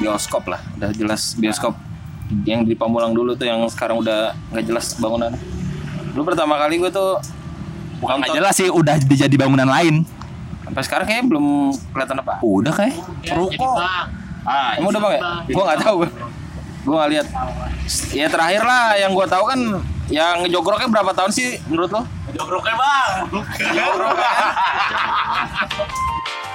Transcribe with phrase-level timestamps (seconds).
[0.00, 1.74] bioskop lah udah jelas bioskop.
[2.48, 5.32] Yang di Pamulang dulu tuh yang sekarang udah nggak jelas bangunan.
[6.16, 7.20] Lu pertama kali gue tuh
[8.00, 10.04] Bukan nggak jelas sih udah jadi bangunan lain.
[10.64, 11.46] sampai sekarang kayaknya belum
[11.92, 12.40] kelihatan apa.
[12.40, 12.96] Udah kayak.
[13.36, 13.76] ruko.
[14.44, 15.22] ah emang udah bang ya?
[15.48, 15.94] Gue nggak tahu
[16.84, 17.26] gue nggak lihat.
[18.12, 19.60] Ya terakhir lah yang gue tahu kan
[20.12, 22.02] yang ngejogroknya berapa tahun sih menurut lo?
[22.32, 23.12] Jogroknya bang.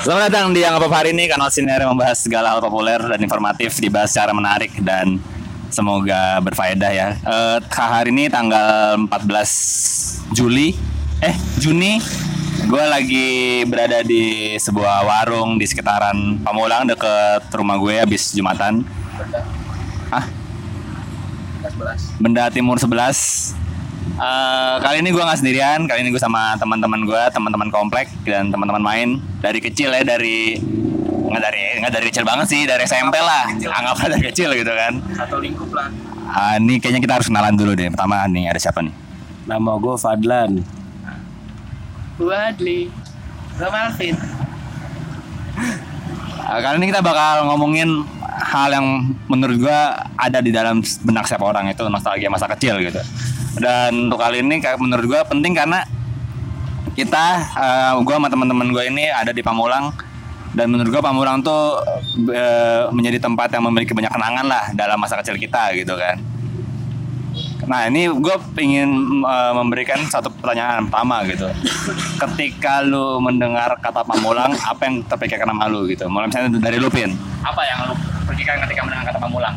[0.00, 3.20] Selamat datang di Yang Apa Hari ini kanal Sinar yang membahas segala hal populer dan
[3.20, 5.20] informatif dibahas secara menarik dan
[5.68, 7.08] semoga berfaedah ya.
[7.20, 10.72] Eh, hari ini tanggal 14 Juli,
[11.20, 12.00] eh Juni,
[12.64, 13.28] gue lagi
[13.68, 18.80] berada di sebuah warung di sekitaran Pamulang deket rumah gue habis Jumatan.
[20.08, 20.24] Ah,
[22.16, 23.59] Benda Timur 11
[24.20, 28.52] Eh, kali ini gue nggak sendirian, kali ini gue sama teman-teman gue, teman-teman komplek dan
[28.52, 29.08] teman-teman main
[29.40, 30.60] dari kecil ya dari
[31.30, 34.68] nggak dari nggak dari kecil banget sih dari SMP lah, anggap aja dari kecil gitu
[34.76, 35.00] kan.
[35.16, 35.88] satu lingkup lah
[36.30, 37.88] Ah, ini kayaknya kita harus kenalan dulu deh.
[37.90, 38.92] Pertama nih ada siapa nih?
[39.48, 40.62] nama gue Fadlan
[42.20, 42.86] Gue Adli.
[43.56, 44.14] Gue Malvin.
[46.44, 48.04] Ah, kali ini kita bakal ngomongin
[48.40, 48.86] hal yang
[49.30, 53.00] menurut gua ada di dalam benak setiap orang itu nostalgia masa kecil gitu.
[53.58, 55.82] Dan untuk kali ini kayak menurut gua penting karena
[56.94, 57.24] kita
[57.56, 59.90] eh, gua sama teman-teman gua ini ada di Pamulang
[60.54, 61.82] dan menurut gua Pamulang tuh
[62.30, 66.18] eh, menjadi tempat yang memiliki banyak kenangan lah dalam masa kecil kita gitu kan.
[67.60, 68.90] Nah ini gue ingin
[69.22, 71.46] eh, memberikan satu pertanyaan pertama gitu.
[72.18, 76.10] Ketika lu mendengar kata Pamulang, apa yang terpikirkan sama lu gitu?
[76.10, 77.14] Mulai misalnya dari lu Pin.
[77.46, 77.94] Apa yang lu
[78.26, 79.54] percikan ketika mendengar kata Pamulang?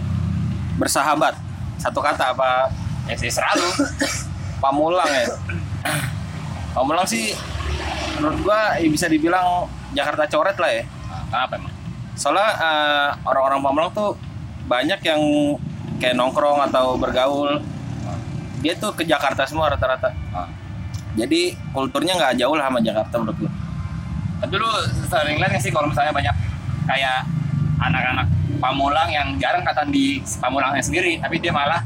[0.78, 1.38] bersahabat
[1.78, 2.72] satu kata apa
[3.12, 3.68] Sih selalu.
[4.64, 5.28] Pamulang ya.
[6.72, 7.36] Pamulang sih
[8.18, 10.84] menurut gua ya bisa dibilang Jakarta coret lah ya.
[11.30, 11.74] Kenapa emang?
[12.14, 14.14] soalnya eh, orang-orang Pamulang tuh
[14.70, 15.22] banyak yang
[15.98, 17.60] kayak nongkrong atau bergaul.
[18.64, 20.16] Dia tuh ke Jakarta semua rata-rata.
[21.20, 23.52] Jadi kulturnya nggak jauh lah sama Jakarta menurut gua.
[24.44, 24.70] Tapi lu
[25.08, 26.36] sering lihat sih kalau misalnya banyak
[26.88, 27.28] kayak
[27.80, 28.28] anak-anak
[28.64, 31.84] Pamulang yang jarang kata di Pamulangnya sendiri, tapi dia malah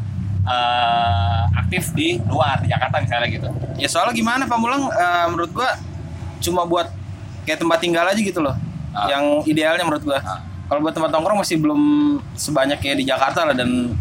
[0.47, 3.47] eh, aktif di luar di Jakarta misalnya gitu.
[3.75, 5.69] ya soalnya gimana Pamulang eh, menurut gua
[6.39, 6.87] cuma buat
[7.43, 8.55] kayak tempat tinggal aja gitu loh
[8.89, 9.05] Ah.
[9.07, 10.41] yang idealnya menurut gua Ah.
[10.65, 11.81] kalau buat tempat nongkrong masih belum
[12.33, 13.93] sebanyak kayak di Jakarta lah dan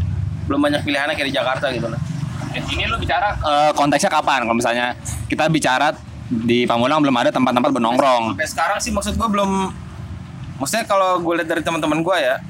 [0.46, 2.00] belum banyak pilihannya kayak di Jakarta gitu loh
[2.48, 4.40] Dan ini lu bicara Eh, konteksnya kapan?
[4.42, 4.96] Kalau misalnya
[5.26, 5.92] kita bicara
[6.26, 8.32] di Pamulang belum ada tempat-tempat bernongkrong.
[8.32, 9.50] sampai sekarang sih maksud gua belum
[10.56, 12.40] maksudnya kalau gue lihat dari teman-teman gua ya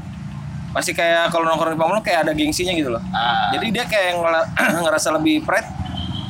[0.77, 4.21] masih kayak kalau nongkrong di Pamulang kayak ada gengsinya gitu loh ah, jadi dia kayak
[4.85, 5.65] ngerasa lebih pride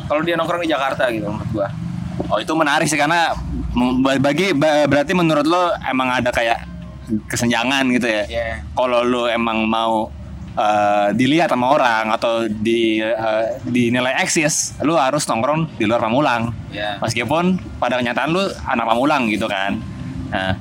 [0.06, 1.68] kalau dia nongkrong di Jakarta gitu menurut gua
[2.26, 3.36] Oh itu menarik sih karena
[4.18, 6.64] bagi ba- berarti menurut lo emang ada kayak
[7.28, 8.24] kesenjangan gitu ya.
[8.26, 8.46] Iya.
[8.74, 10.10] Kalau lo emang mau
[10.56, 16.50] eh, dilihat sama orang atau di eh, dinilai eksis, lo harus nongkrong di luar Pamulang.
[16.72, 16.98] Iya.
[16.98, 19.78] Meskipun pada kenyataan lo anak Pamulang gitu kan.
[20.32, 20.58] Nah,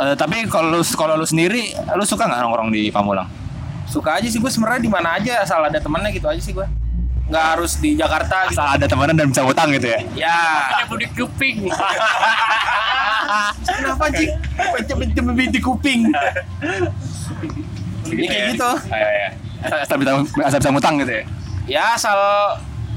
[0.00, 3.28] eh, tapi kalau lu kalau lu sendiri, lu suka nggak nongkrong di Pamulang?
[3.86, 6.66] suka aja sih gue sebenarnya di mana aja asal ada temennya gitu aja sih gua
[7.26, 9.98] nggak harus di Jakarta gitu Asal ada temenan dan bisa utang gitu ya.
[10.14, 10.38] ya
[10.70, 11.66] ada budi kuping.
[13.66, 16.06] kenapa sih pencet di kuping
[18.06, 18.70] Ini kayak gitu.
[18.86, 19.28] Iya, iya.
[19.66, 20.10] Asal, asal bisa
[20.46, 21.22] asal bisa ngutang gitu ya.
[21.66, 22.18] ya asal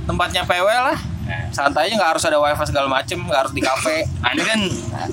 [0.06, 1.00] tempatnya PW lah
[1.50, 3.98] santai aja nggak harus ada wifi segala macem nggak harus di kafe.
[4.24, 4.60] Nah, ini kan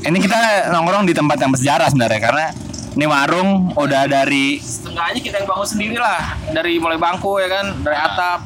[0.05, 0.39] ini kita
[0.71, 2.47] nongkrong di tempat yang bersejarah sebenarnya karena
[2.93, 6.37] ini warung udah dari setengahnya kita yang bangun sendiri lah.
[6.49, 7.67] Dari mulai bangku ya kan?
[7.81, 8.41] Dari atap.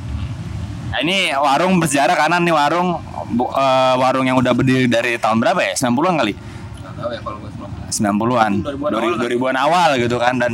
[0.91, 2.99] Nah, ini warung bersejarah karena ini warung
[3.31, 5.75] bu- eh, warung yang udah berdiri dari tahun berapa ya?
[5.77, 6.35] 90-an kali.
[6.35, 7.51] nggak tahu ya kalau gue
[7.91, 8.53] 90-an.
[8.63, 10.53] 2000-an awal 2000-an awal gitu kan dan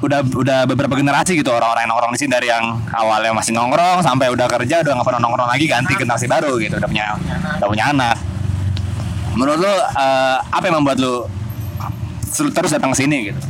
[0.00, 4.00] udah udah beberapa generasi gitu orang-orang yang nongkrong di sini dari yang awalnya masih nongkrong
[4.00, 7.06] sampai udah kerja udah nggak pernah nongkrong lagi ganti generasi baru gitu udah punya
[7.60, 8.16] udah punya anak.
[9.36, 11.28] Menurut lu eh, apa yang membuat lu
[12.24, 13.40] sel- terus datang ke sini gitu?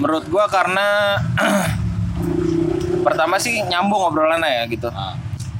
[0.00, 1.20] menurut gua karena
[3.06, 4.88] pertama sih nyambung obrolannya ya gitu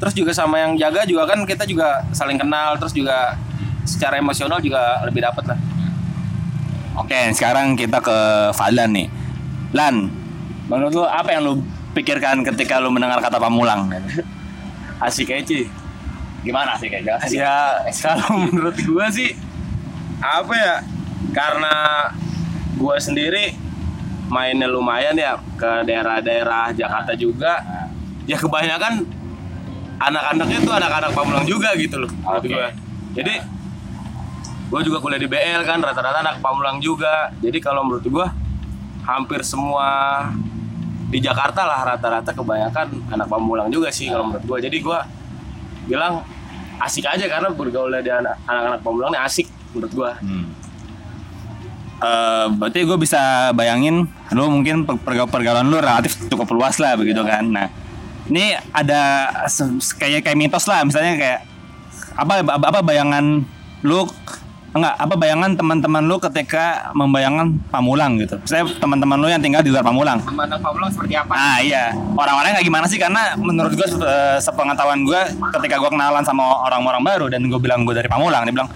[0.00, 3.36] terus juga sama yang jaga juga kan kita juga saling kenal terus juga
[3.84, 5.60] secara emosional juga lebih dapet lah
[6.98, 8.18] Oke, sekarang kita ke
[8.50, 9.06] Fadlan nih.
[9.70, 10.10] Lan,
[10.66, 11.52] menurut lu apa yang lu
[11.94, 13.90] pikirkan ketika lu mendengar kata Pamulang?
[15.00, 15.64] asik aja sih
[16.40, 17.28] Gimana sih kayak jelas?
[17.32, 19.36] ya kalau menurut gua sih
[20.20, 20.76] apa ya?
[21.36, 21.74] Karena
[22.80, 23.52] gua sendiri
[24.32, 27.60] mainnya lumayan ya ke daerah-daerah Jakarta juga.
[28.24, 29.04] Ya kebanyakan
[30.00, 32.10] anak-anaknya tuh anak-anak Pamulang juga gitu loh.
[32.24, 32.48] Oke.
[32.48, 32.72] gua.
[33.12, 33.34] Jadi
[34.70, 37.28] gue juga kuliah di BL kan rata-rata anak Pamulang juga.
[37.42, 38.26] Jadi kalau menurut gue
[39.02, 39.88] hampir semua
[41.10, 44.98] di Jakarta lah rata-rata kebanyakan anak Pamulang juga sih kalau menurut gue jadi gue
[45.86, 46.22] bilang
[46.78, 50.46] asik aja karena bergaul anak- anak-anak Pamulang ini asik menurut gue Hmm.
[52.00, 56.96] Eh, berarti gue bisa bayangin lu mungkin per- perga- pergaulan lu relatif cukup luas lah
[56.96, 57.44] begitu kan.
[57.44, 57.68] Nah,
[58.24, 59.28] ini ada
[60.00, 61.40] kayak kayak mitos lah misalnya kayak
[62.16, 63.44] apa, apa bayangan
[63.84, 64.08] lu
[64.70, 68.38] enggak apa bayangan teman-teman lu ketika membayangkan Pamulang gitu.
[68.46, 70.22] Saya teman-teman lu yang tinggal di luar Pamulang.
[70.22, 71.32] Teman Pamulang seperti apa?
[71.34, 72.98] Ah iya, orang-orangnya kayak gimana sih?
[73.02, 75.20] Karena menurut gue eh, sepengetahuan gue,
[75.58, 78.70] ketika gue kenalan sama orang-orang baru dan gue bilang gue dari Pamulang, dia bilang,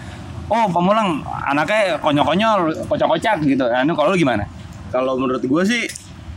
[0.50, 3.64] oh Pamulang anaknya konyol-konyol, kocak-kocak gitu.
[3.70, 4.44] Nah, ini kalau lu gimana?
[4.94, 5.82] kalau menurut gue sih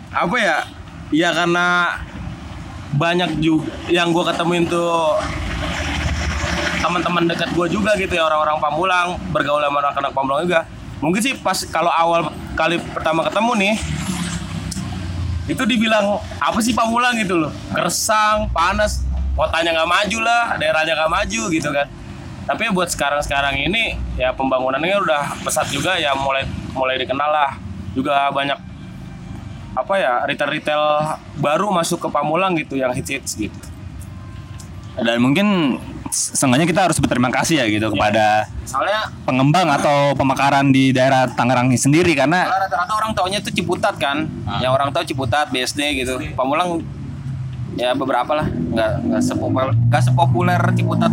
[0.09, 0.57] apa ya
[1.13, 1.93] ya karena
[2.97, 5.13] banyak juga yang gue ketemuin tuh
[6.79, 10.61] teman-teman dekat gue juga gitu ya orang-orang Pamulang bergaul sama anak-anak Pamulang juga.
[10.97, 13.75] Mungkin sih pas kalau awal kali pertama ketemu nih
[15.47, 17.15] itu dibilang apa sih Pamulang?
[17.17, 17.51] gitu loh.
[17.71, 19.05] Kersang panas
[19.37, 21.87] kotanya nggak maju lah daerahnya nggak maju gitu kan.
[22.47, 27.51] Tapi buat sekarang-sekarang ini ya pembangunannya udah pesat juga ya mulai mulai dikenal lah.
[27.91, 28.57] Juga banyak
[29.77, 30.83] apa ya retail-retail
[31.37, 33.53] baru masuk ke Pamulang gitu yang hits-hits gitu.
[34.97, 35.77] Dan mungkin
[36.17, 41.69] seenggaknya kita harus berterima kasih ya gitu kepada soalnya pengembang atau pemekaran di daerah Tangerang
[41.69, 44.25] ini sendiri karena rata-rata orang taunya itu Ciputat kan.
[44.57, 46.17] Yang orang tahu Ciputat BSD gitu.
[46.33, 46.81] Pamulang
[47.77, 48.47] ya beberapa lah.
[48.49, 51.11] Nggak nggak sepopuler nggak sepopuler Ciputat.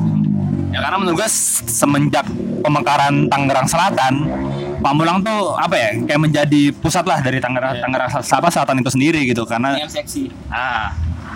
[0.75, 1.29] Ya karena menurut gue
[1.71, 2.27] semenjak
[2.67, 4.27] pemekaran Tangerang Selatan
[4.85, 8.91] Pamulang tuh apa ya kayak menjadi pusat lah dari Tangerang Tangerang Sel- apa Selatan itu
[8.93, 9.49] sendiri gitu.
[9.49, 10.29] Karena yang seksi.
[10.53, 10.93] Ah,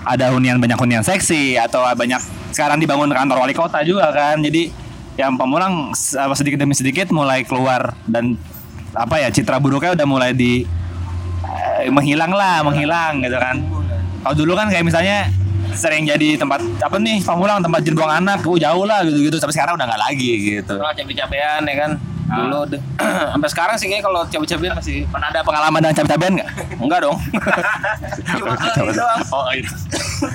[0.09, 2.17] ada hunian banyak hunian seksi atau banyak
[2.57, 4.41] sekarang dibangun kantor wali kota juga kan.
[4.41, 4.73] Jadi
[5.21, 8.41] yang apa sedikit demi sedikit mulai keluar dan
[8.97, 10.65] apa ya citra buruknya udah mulai di
[11.85, 13.57] eh, menghilang lah, menghilang gitu kan.
[14.25, 15.29] Kalau dulu kan kayak misalnya
[15.77, 19.37] sering jadi tempat apa nih Pamulang tempat buang anak, oh, jauh lah gitu-gitu.
[19.37, 20.81] Tapi sekarang udah nggak lagi gitu.
[20.81, 21.91] cabe-cabean ya kan
[22.29, 22.85] dulu de-
[23.33, 26.49] sampai sekarang sih kalau cabe-cabean masih Pernah ada pengalaman dengan cabai-cabean nggak?
[26.77, 27.17] enggak dong.
[28.39, 29.21] Cuma itu doang.
[29.31, 29.71] Oh iya.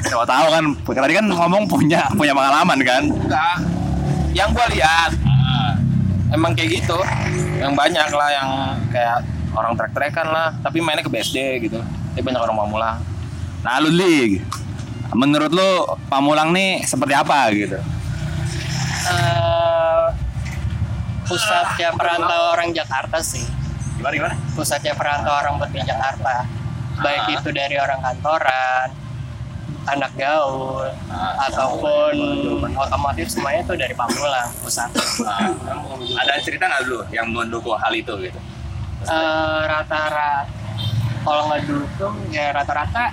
[0.09, 0.63] Coba tahu kan,
[0.97, 3.03] tadi kan ngomong punya punya pengalaman kan.
[3.05, 3.57] enggak.
[4.33, 5.11] Yang gua lihat
[6.29, 6.97] emang kayak gitu.
[7.57, 8.49] Yang banyak lah yang
[8.89, 9.17] kayak
[9.53, 10.49] orang trek-trekan lah.
[10.59, 11.77] Tapi mainnya ke BSD gitu.
[11.77, 12.97] Tapi banyak orang Pamulang.
[13.61, 14.41] Nah lu Lig,
[15.13, 15.69] menurut lu
[16.09, 17.77] Pamulang nih seperti apa gitu?
[19.03, 19.62] Eh,
[21.27, 23.45] pusatnya perantau orang Jakarta sih.
[23.97, 24.35] Gimana gimana?
[24.53, 26.45] pusatnya perantau orang di Jakarta.
[27.01, 28.87] Baik itu dari orang kantoran
[29.83, 30.87] anak gaul
[31.49, 32.15] ataupun
[32.71, 33.27] otomotif.
[33.27, 34.87] semuanya itu dari Pamulang pusat.
[36.19, 38.39] Ada cerita nggak dulu yang mendukung hal itu gitu?
[39.03, 40.47] Eh, rata-rata.
[41.23, 43.11] Kalau nggak dukung ya rata-rata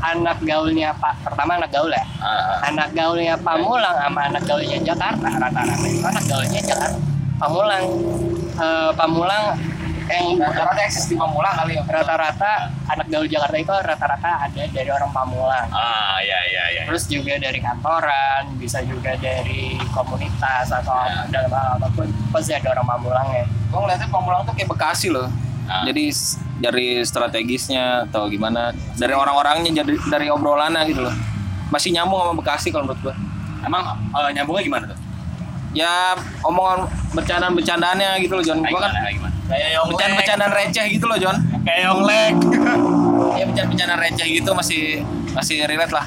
[0.00, 2.04] anak gaulnya pak pertama anak gaul ya.
[2.24, 5.76] Ah, anak gaulnya Pamulang sama anak gaulnya Jakarta rata-rata.
[5.84, 7.09] Itu anak gaulnya Jakarta
[7.40, 7.84] Pamulang.
[8.60, 9.44] Eh, Pamulang
[10.10, 11.82] yang rata-rata eksis di Pamulang kali ya.
[11.86, 12.50] Rata-rata
[12.90, 15.66] anak gaul Jakarta itu rata-rata ada dari orang Pamulang.
[15.72, 16.82] Ah ya ya ya.
[16.90, 20.98] terus juga dari kantoran bisa juga dari komunitas atau
[21.30, 25.30] dalam hal apa pun pasti ada orang Pamulangnya gue ngeliatnya Pamulang tuh kayak Bekasi loh.
[25.70, 25.86] Ah.
[25.86, 26.10] jadi
[26.58, 31.14] dari strategisnya atau gimana dari orang-orangnya jadi dari obrolannya gitu loh.
[31.70, 33.14] Masih nyambung sama Bekasi kalau menurut gue
[33.62, 34.98] Emang eh, nyambungnya gimana tuh?
[35.70, 38.90] Ya omongan bercandaan-bercandaannya gitu loh John gue kan
[39.50, 42.34] kayak bercandaan-bercandaan receh gitu loh John Kayak Yonglek.
[43.38, 44.82] ya bercandaan-bercandaan receh gitu masih
[45.30, 46.06] masih relate lah.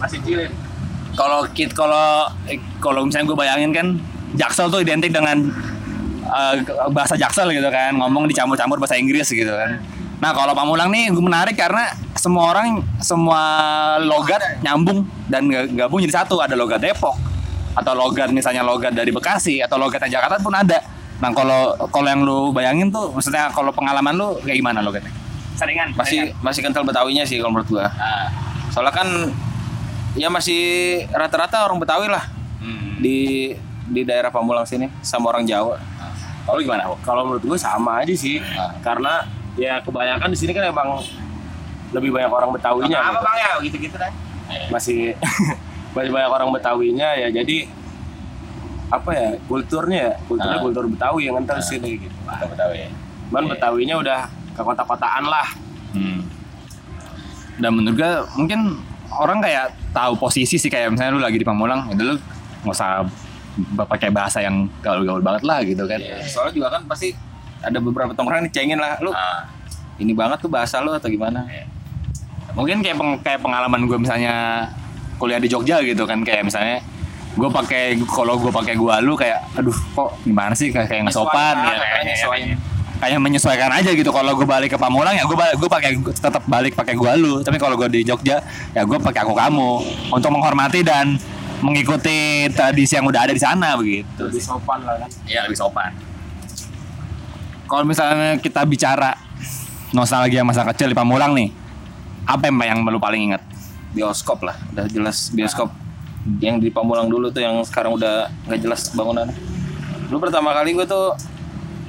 [0.00, 0.50] Masih cilik
[1.14, 3.86] Kalau kit kalau eh, kalau misalnya gue bayangin kan
[4.34, 5.46] Jaksel tuh identik dengan
[6.26, 6.54] eh,
[6.90, 9.78] bahasa Jaksel gitu kan, ngomong dicampur-campur bahasa Inggris gitu kan.
[10.18, 13.42] Nah kalau Pamulang nih gue menarik karena semua orang semua
[14.02, 16.42] logat nyambung dan ga- gabung jadi satu.
[16.42, 17.14] Ada logat Depok
[17.74, 20.78] atau logat misalnya logat dari Bekasi atau logatnya Jakarta pun ada.
[21.18, 25.10] Nah kalau kalau yang lu bayangin tuh, maksudnya kalau pengalaman lu kayak gimana logatnya?
[25.54, 25.94] Saringan.
[25.94, 28.26] masih masih kental Betawinya sih kalau menurut gua Ah.
[28.70, 29.06] soalnya kan
[30.14, 30.62] ya masih
[31.10, 32.26] rata-rata orang Betawi lah
[32.58, 32.98] Hmm.
[32.98, 33.54] di
[33.84, 35.76] di daerah Pamulang sini sama orang Jawa.
[36.44, 36.88] Kalau gimana?
[37.00, 38.36] Kalau menurut gue sama aja sih,
[38.80, 41.00] karena ya kebanyakan di sini kan emang
[41.90, 42.98] lebih banyak orang Betawinya.
[42.98, 43.22] Apa gitu.
[43.22, 43.50] bang ya?
[43.62, 44.12] Gitu-gitu kan?
[44.68, 45.14] Masih
[45.94, 47.70] masih banyak orang Betawinya ya, jadi
[48.86, 50.62] apa ya kulturnya ya kulturnya Ah.
[50.62, 52.14] kultur Betawi yang kental di sini gitu.
[52.20, 52.88] Kita Betawi ya.
[53.26, 54.18] Cuman Betawinya udah
[54.52, 55.48] ke kota-kotaan lah.
[55.90, 56.20] Hmm.
[57.54, 58.60] Dan menurut gue mungkin
[59.10, 62.14] orang kayak tahu posisi sih kayak misalnya lu lagi di Pamulang, itu lu
[62.62, 63.06] nggak usah
[63.86, 65.98] pakai bahasa yang gaul-gaul banget lah gitu kan.
[65.98, 67.14] Iya, soalnya juga kan pasti
[67.62, 69.46] ada beberapa tongkrongan yang cengin lah lu Ah.
[69.96, 71.46] ini banget tuh bahasa lu atau gimana
[72.52, 74.68] mungkin kayak peng- kayak pengalaman gue misalnya
[75.16, 76.82] kuliah di Jogja gitu kan kayak misalnya
[77.34, 80.70] gue pakai kalau gue pakai gua lu kayak aduh kok gimana sih?
[80.70, 81.76] Kayak nggak sopan ya
[82.94, 86.78] kayak, menyesuaikan aja gitu kalau gue balik ke Pamulang ya gue gue pakai tetap balik
[86.78, 87.42] pakai gua lu.
[87.42, 88.38] Tapi kalau gue di Jogja
[88.70, 89.70] ya gue pakai aku kamu
[90.14, 91.18] untuk menghormati dan
[91.64, 95.10] mengikuti tradisi yang udah ada di sana begitu lebih sopan lah kan?
[95.26, 95.90] Iya lebih sopan.
[97.64, 99.16] Kalau misalnya kita bicara
[99.90, 101.48] nostalgia masa kecil di Pamulang nih,
[102.28, 103.42] apa yang yang lu paling ingat?
[103.94, 104.58] Bioskop lah.
[104.74, 105.70] Udah jelas bioskop.
[106.40, 109.30] Yang di Pamulang dulu tuh yang sekarang udah nggak jelas bangunan.
[110.10, 111.14] Lu pertama kali gue tuh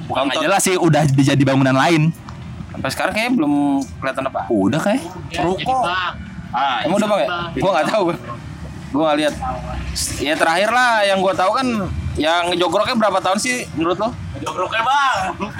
[0.06, 0.46] Bukan nggak nonton.
[0.46, 2.14] jelas sih, udah jadi bangunan lain.
[2.70, 3.52] sampai sekarang kayaknya belum
[3.98, 4.40] kelihatan apa.
[4.52, 5.00] Udah kayak.
[5.32, 6.12] Ya, bang.
[6.52, 7.28] Ah, emang udah bang ya?
[7.56, 8.02] gue nggak tahu
[8.86, 9.34] gue nggak lihat.
[10.20, 11.66] Ya terakhir lah yang gue tahu kan
[12.16, 14.08] yang jogroknya berapa tahun sih menurut lo?
[14.44, 15.16] Jogroknya bang.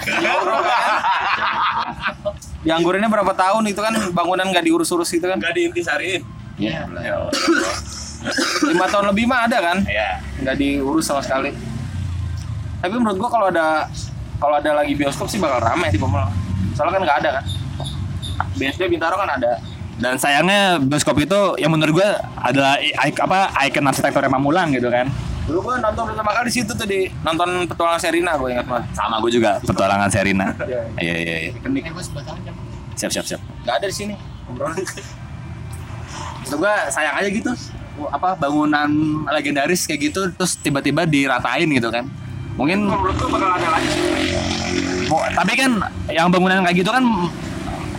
[2.66, 5.40] dianggurinnya berapa tahun itu kan bangunan nggak diurus-urus gitu kan?
[5.40, 6.20] Gak diintisariin.
[6.56, 6.88] Iya.
[8.64, 10.18] lima tahun lebih mah ada kan Iya.
[10.40, 11.52] nggak diurus sama sekali
[12.78, 13.86] tapi menurut gua kalau ada
[14.36, 16.28] kalau ada lagi bioskop sih bakal ramai di Pamulang
[16.72, 17.44] soalnya kan nggak ada kan
[18.52, 19.60] BSD Bintaro kan ada
[19.96, 24.88] Dan sayangnya bioskop itu yang menurut gue adalah i- i- apa ikon arsitektur Pamulang gitu
[24.88, 25.08] kan.
[25.46, 28.84] dulu gua nonton pertama kali di situ tuh di nonton petualangan Serina gue ingat banget
[28.92, 30.52] Sama gue juga petualangan Serina.
[31.00, 31.50] Iya iya iya.
[31.96, 32.52] sebelah aja.
[32.94, 33.40] Siap siap siap.
[33.62, 34.14] nggak ada di sini
[36.46, 37.50] Menurut gue sayang aja gitu.
[38.12, 38.88] Apa bangunan
[39.26, 42.06] legendaris kayak gitu terus tiba-tiba diratain gitu kan.
[42.56, 43.88] Mungkin menurut gua bakal ada lagi?
[45.10, 45.70] Mo- tapi kan
[46.08, 47.04] yang bangunan kayak gitu kan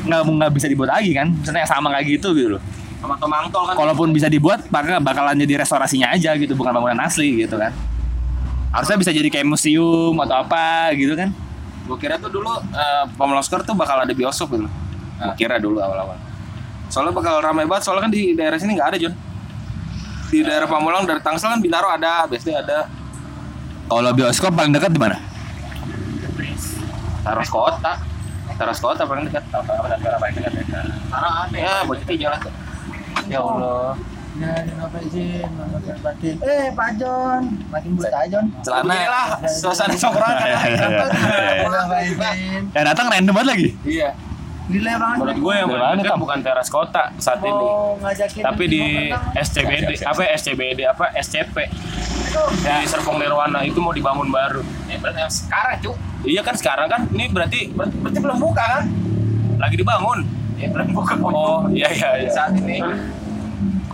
[0.08, 1.27] nggak nggak bisa dibuat lagi kan.
[1.34, 2.62] Maksudnya yang sama kayak gitu gitu loh.
[2.98, 3.75] Sama Tomang Tol kan?
[3.77, 7.75] Kalaupun bisa dibuat maka bakalan jadi restorasinya aja gitu bukan bangunan asli gitu kan.
[8.72, 11.30] Harusnya bisa jadi kayak museum atau apa gitu kan.
[11.86, 14.66] Gue kira tuh dulu eh, Pamulang Square tuh bakal ada bioskop gitu.
[15.18, 16.26] Gue kira dulu awal-awal
[16.88, 19.15] soalnya bakal ramai banget soalnya kan di daerah sini nggak ada John
[20.27, 22.91] di daerah Pamulang dari Tangsel kan Bintaro ada BSD ada.
[23.88, 25.15] Kalau bioskop paling dekat di mana?
[27.24, 27.96] Taros Kota.
[28.60, 29.44] Taros Kota paling dekat.
[29.48, 31.56] Sekarang ada.
[31.56, 32.39] ya bocah jalan.
[33.32, 33.96] Ya Allah.
[34.38, 34.53] Ya.
[36.44, 37.41] Eh, Pak John.
[37.72, 38.46] Makin bulat aja, John.
[38.62, 40.38] celana Beginilah suasana songkrongan.
[41.63, 42.62] Kenapa izin?
[42.75, 43.70] yang datang random banget lagi.
[43.88, 44.12] Iya
[44.67, 45.17] Gila banget.
[45.24, 47.67] menurut gue yang paling dekat bukan teras kota saat ini.
[48.03, 48.83] Ngajakin tapi di
[49.39, 51.55] SCBD apa SCBD apa SCP
[52.51, 54.59] di Serpong Nirwana itu mau dibangun baru.
[54.91, 55.91] Ya berarti yang sekarang cu.
[56.27, 57.01] iya kan sekarang kan.
[57.15, 58.83] Ini berarti berarti, berarti belum buka kan?
[59.55, 60.19] Lagi dibangun.
[60.59, 62.29] Ya belum buka oh iya iya, iya.
[62.31, 62.83] saat ini.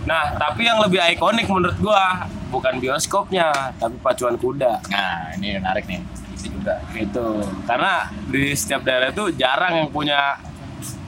[0.04, 4.82] nah tapi yang lebih ikonik menurut gua bukan bioskopnya tapi pacuan kuda.
[4.90, 6.02] Nah ini menarik nih.
[6.34, 6.82] Itu juga.
[6.90, 7.46] Gitu.
[7.62, 10.34] Karena di setiap daerah itu jarang yang punya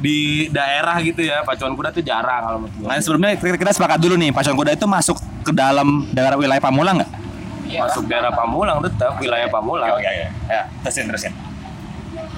[0.00, 1.42] di daerah gitu ya.
[1.46, 4.72] Pacuan kuda tuh jarang kalau menurut Nah, sebelumnya kita, kita sepakat dulu nih, pacuan kuda
[4.76, 5.16] itu masuk
[5.46, 7.12] ke dalam daerah wilayah Pamulang nggak?
[7.66, 9.90] masuk daerah Pamulang tetap wilayah Pamulang.
[9.90, 10.26] Oke, oke.
[10.46, 11.32] Ya, terusin, terusin.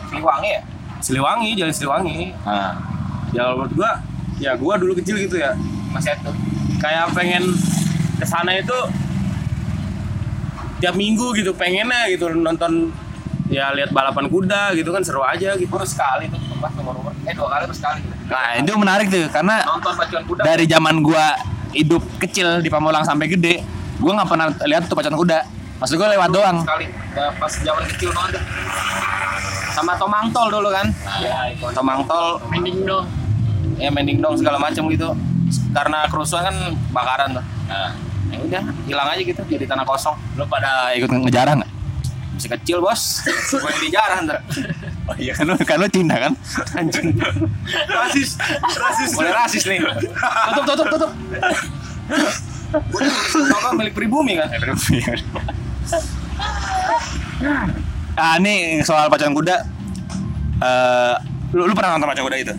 [0.09, 0.62] Siliwangi ya?
[0.99, 2.18] Siliwangi jalan Siliwangi.
[2.42, 2.73] Nah,
[3.30, 3.90] ya kalau menurut gua
[4.40, 5.52] ya gua dulu kecil gitu ya.
[5.92, 6.33] Masih itu
[6.80, 7.45] kayak pengen
[8.18, 8.75] ke sana itu
[10.78, 12.95] tiap minggu gitu pengennya gitu nonton
[13.50, 15.68] ya lihat balapan kuda gitu kan seru aja gitu.
[15.68, 17.08] Baru sekali tuh pas nomor-nomor.
[17.28, 18.00] Eh dua kali sekali.
[18.25, 20.42] nah itu menarik tuh karena Nonton pacuan kuda.
[20.42, 21.37] dari zaman gua
[21.70, 23.61] hidup kecil di Pamulang sampai gede,
[23.99, 25.38] gua nggak pernah lihat tuh pacuan kuda.
[25.78, 26.56] Maksud gua lewat doang.
[26.61, 28.40] sekali ya, pas zaman kecil banget
[29.70, 31.70] sama Tomang Tol dulu kan Iya, ikon.
[31.70, 33.06] Tomang Tol Mending dong.
[33.76, 35.14] ya mending dong segala macam gitu
[35.70, 36.56] karena kerusuhan kan
[36.90, 37.92] bakaran tuh Nah,
[38.28, 41.68] ya udah hilang aja gitu jadi tanah kosong lu pada ikut ngejarah nggak?
[42.38, 44.38] Masih kecil bos gue yang dijarah ntar
[45.09, 46.33] Oh iya kan lu kan lu Cina kan?
[46.78, 47.16] anjing
[47.88, 49.83] rasis rasis boleh rasis nih
[50.54, 51.11] tutup tutup tutup
[53.49, 54.52] Toko milik pribumi kan
[58.18, 59.62] ah ini soal pacuan kuda.
[60.59, 61.14] Eh,
[61.54, 62.54] lu, lu pernah nonton pacuan kuda itu?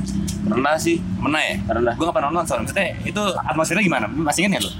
[0.49, 1.55] pernah sih Pernah ya?
[1.67, 1.93] Pernah.
[1.99, 2.63] Gue gak pernah nonton soalnya.
[2.71, 4.05] Maksudnya itu atmosfernya gimana?
[4.07, 4.71] Masih inget ya lu?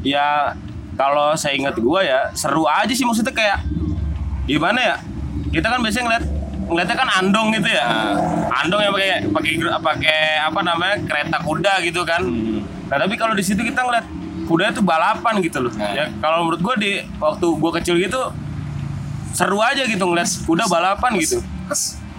[0.00, 0.56] ya
[0.96, 3.60] kalau saya ingat gua ya seru aja sih maksudnya kayak
[4.46, 4.96] gimana ya?
[5.50, 6.24] Kita kan biasanya ngeliat
[6.70, 7.84] ngeliatnya kan andong gitu ya.
[8.62, 12.22] Andong yang pakai pakai pakai apa namanya kereta kuda gitu kan.
[12.86, 14.06] Nah tapi kalau di situ kita ngeliat
[14.46, 15.72] kuda itu balapan gitu loh.
[15.74, 15.94] Nah.
[15.94, 18.30] ya kalau menurut gua di waktu gua kecil gitu
[19.30, 21.38] seru aja gitu ngeliat kuda balapan gitu.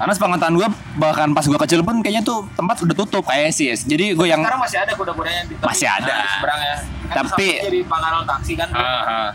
[0.01, 3.69] Karena sepengetahuan gue bahkan pas gue kecil pun kayaknya tuh tempat udah tutup kayak sih.
[3.69, 6.09] Jadi gue yang sekarang masih ada kuda-kudanya di Masih ada.
[6.09, 6.75] nah, di seberang ya.
[7.11, 8.69] Kan Tapi- jadi pangkalan taksi kan.
[8.73, 9.29] Ah, ah.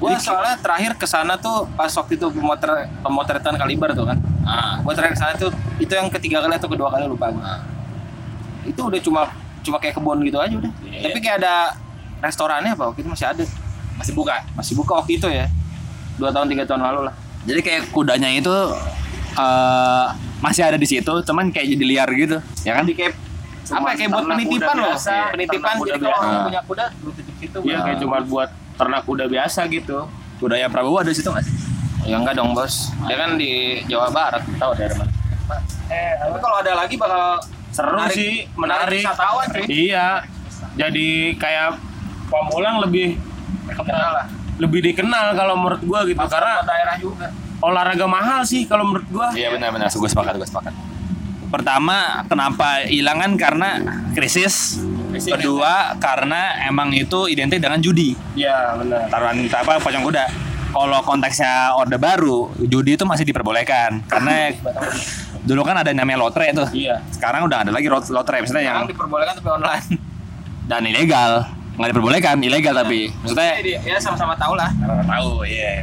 [0.00, 4.16] Gua soalnya terakhir ke sana tuh pas waktu itu pemoter pemotretan kaliber tuh kan.
[4.48, 4.80] Ah.
[4.80, 7.60] Gua terakhir ke sana tuh itu yang ketiga kali atau kedua kali lupa gua.
[8.64, 9.22] Itu udah cuma
[9.60, 10.72] cuma kayak kebun gitu aja udah.
[10.88, 11.12] Iya.
[11.12, 11.76] Tapi kayak ada
[12.24, 13.44] restorannya apa waktu itu masih ada.
[14.00, 14.40] Masih buka.
[14.56, 15.46] Masih buka waktu itu ya.
[16.16, 17.14] Dua tahun tiga tahun lalu lah.
[17.44, 18.52] Jadi kayak kudanya itu
[19.36, 20.06] eh,
[20.40, 22.84] masih ada di situ, cuman kayak jadi liar gitu, ya kan?
[22.88, 23.12] Di kayak
[23.70, 24.96] apa ya, kayak buat penitipan loh.
[25.30, 27.58] penitipan jadi kalau orang punya kuda lu titip situ.
[27.60, 28.50] Iya, Iya, kayak cuma buat
[28.80, 30.08] ternak kuda biasa gitu.
[30.40, 31.54] Kudanya Prabowo ada di situ nggak sih?
[32.08, 32.88] Ya enggak dong, Bos.
[33.04, 35.12] Dia kan di Jawa Barat, tahu dari mana.
[35.86, 37.36] Eh, Tapi kalau ada lagi bakal
[37.68, 39.02] Seru menarik- sih, menarik menarik.
[39.04, 39.64] wisatawan, cuy.
[39.68, 40.08] Iya.
[40.72, 41.76] Jadi kayak
[42.26, 43.18] Pamulang lebih
[43.66, 44.26] Kenal lah.
[44.56, 47.26] lebih dikenal kalau menurut gua gitu karena daerah juga.
[47.60, 49.28] olahraga mahal sih kalau menurut gua.
[49.34, 50.72] Iya benar-benar, gue sepakat, gue sepakat.
[51.50, 53.70] Pertama, kenapa hilangan karena
[54.14, 54.80] krisis.
[55.18, 58.14] Kedua, karena emang itu identik dengan judi.
[58.38, 59.10] Iya, benar.
[59.10, 60.24] Taruhan apa pocong kuda.
[60.70, 64.54] Kalau konteksnya Orde Baru, judi itu masih diperbolehkan karena
[65.48, 66.70] dulu kan ada yang namanya lotre tuh.
[66.70, 67.02] Iya.
[67.10, 69.86] Sekarang udah ada lagi lot- lotre yang Sekarang diperbolehkan tapi online.
[70.70, 71.32] dan ilegal.
[71.74, 73.10] Nggak diperbolehkan, ilegal tapi.
[73.24, 73.50] Maksudnya
[73.82, 74.70] ya sama-sama tahu lah.
[75.10, 75.82] tahu, iya.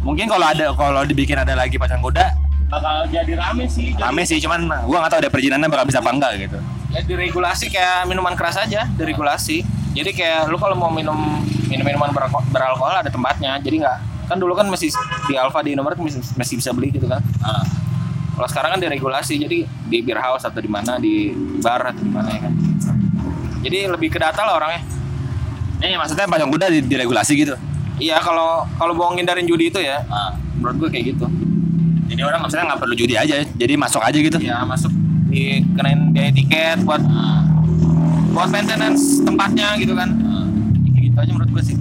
[0.00, 3.94] Mungkin kalau ada kalau dibikin ada lagi pocong kuda, Bakal jadi rame sih.
[3.94, 6.58] Jadi rame sih, cuman gua nggak tahu ada perizinannya bakal bisa apa enggak gitu.
[6.90, 9.62] Ya diregulasi kayak minuman keras aja, diregulasi.
[9.92, 11.16] Jadi kayak lu kalau mau minum
[11.66, 13.56] minum minuman beralko- beralkohol ada tempatnya.
[13.58, 14.90] Jadi nggak kan dulu kan masih
[15.26, 17.22] di Alfa di Indomaret masih, masih bisa beli gitu kan.
[17.40, 17.62] Ah.
[18.36, 22.12] Kalau sekarang kan diregulasi, jadi di beer house atau di mana di bar atau di
[22.12, 22.52] mana ya kan.
[23.64, 24.84] Jadi lebih ke data lah orangnya.
[25.76, 27.54] Ini maksudnya pocong kuda di- diregulasi gitu.
[27.96, 30.36] Iya kalau kalau mau ngindarin judi itu ya, Ah.
[30.60, 31.26] menurut gue kayak gitu.
[32.06, 34.36] Jadi orang maksudnya nggak perlu judi aja, jadi masuk aja gitu.
[34.38, 34.92] Ya masuk
[35.30, 37.02] dikenain biaya tiket buat
[38.32, 40.12] buat maintenance tempatnya gitu kan.
[40.96, 41.76] Gitu aja menurut gue sih.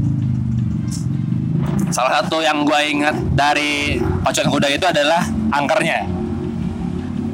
[1.92, 6.08] Salah satu yang gue ingat dari pocong kuda itu adalah angkernya.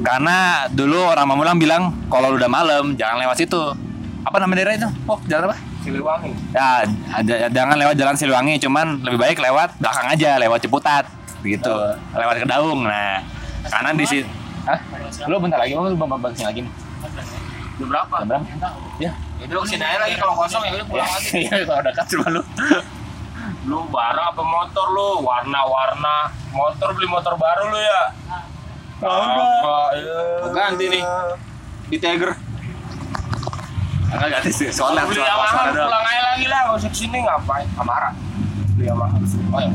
[0.01, 3.61] Karena dulu orang Mamulang bilang kalau udah malam jangan lewat situ.
[4.21, 4.89] Apa nama daerah itu?
[5.09, 5.57] Oh, jalan apa?
[5.81, 6.29] Siliwangi.
[6.53, 6.85] Ya,
[7.49, 11.09] jangan lewat jalan Siliwangi, cuman lebih baik lewat belakang aja, lewat Ciputat,
[11.41, 11.73] gitu.
[12.13, 12.85] Lewat ke Daung.
[12.85, 13.25] Nah,
[13.65, 14.29] karena di situ.
[14.67, 14.79] Hah?
[15.29, 16.73] Lu bentar lagi mau lu bang bang lagi nih.
[17.81, 18.15] Udah berapa?
[18.21, 18.45] Jam berapa?
[19.01, 19.11] Ya.
[19.41, 21.33] Ya udah ke sini aja lagi kalau kosong ya udah pulang lagi.
[21.49, 22.41] Iya, kalau dekat cuma lu.
[23.65, 25.09] lu barang apa motor lu?
[25.25, 26.29] Warna-warna.
[26.53, 28.01] Motor beli motor baru lu ya?
[29.01, 29.97] Apa?
[29.97, 30.17] ya?
[30.45, 31.03] Gua ganti nih.
[31.89, 32.31] Di Tiger.
[34.11, 37.63] Enggak ganti sih, soalnya Beli Yamaha pulang aja lagi lah, nggak usah ke sini ngapain?
[37.79, 38.11] Amara.
[38.75, 39.15] Beli Yamaha.
[39.55, 39.69] Oh ya?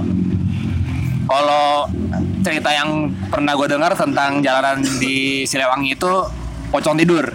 [1.27, 1.67] Kalau
[2.47, 6.13] cerita yang pernah gue dengar tentang jalanan di Siliwangi itu
[6.71, 7.27] pocong tidur.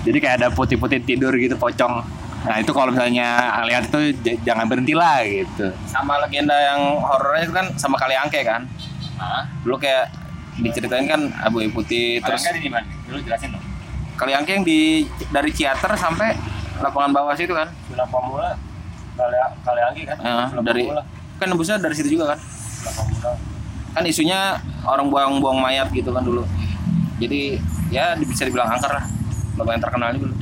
[0.00, 2.00] Jadi kayak ada putih-putih tidur gitu pocong.
[2.46, 3.28] Nah itu kalau misalnya
[3.66, 5.74] lihat itu j- jangan berhenti lah gitu.
[5.84, 8.64] Sama legenda yang horornya itu kan sama kali angke kan.
[9.18, 9.44] Hah?
[9.60, 10.08] Dulu kayak
[10.56, 12.88] diceritain kan abu putih terus Terus di mana?
[13.04, 13.64] Dulu jelasin dong.
[14.16, 16.32] kali angke yang di dari Ciater sampai
[16.80, 17.68] lapangan bawah situ kan.
[17.92, 18.56] Villa Pamula.
[19.12, 20.16] Kali kali lagi kan?
[20.16, 20.82] Villa dari
[21.36, 22.38] kan nembusnya dari situ juga kan.
[22.86, 23.30] Pamula.
[23.96, 26.44] Kan isunya orang buang-buang mayat gitu kan dulu.
[27.16, 27.56] Jadi
[27.88, 29.08] ya bisa dibilang angker lah.
[29.56, 30.36] Lumayan terkenal juga dulu.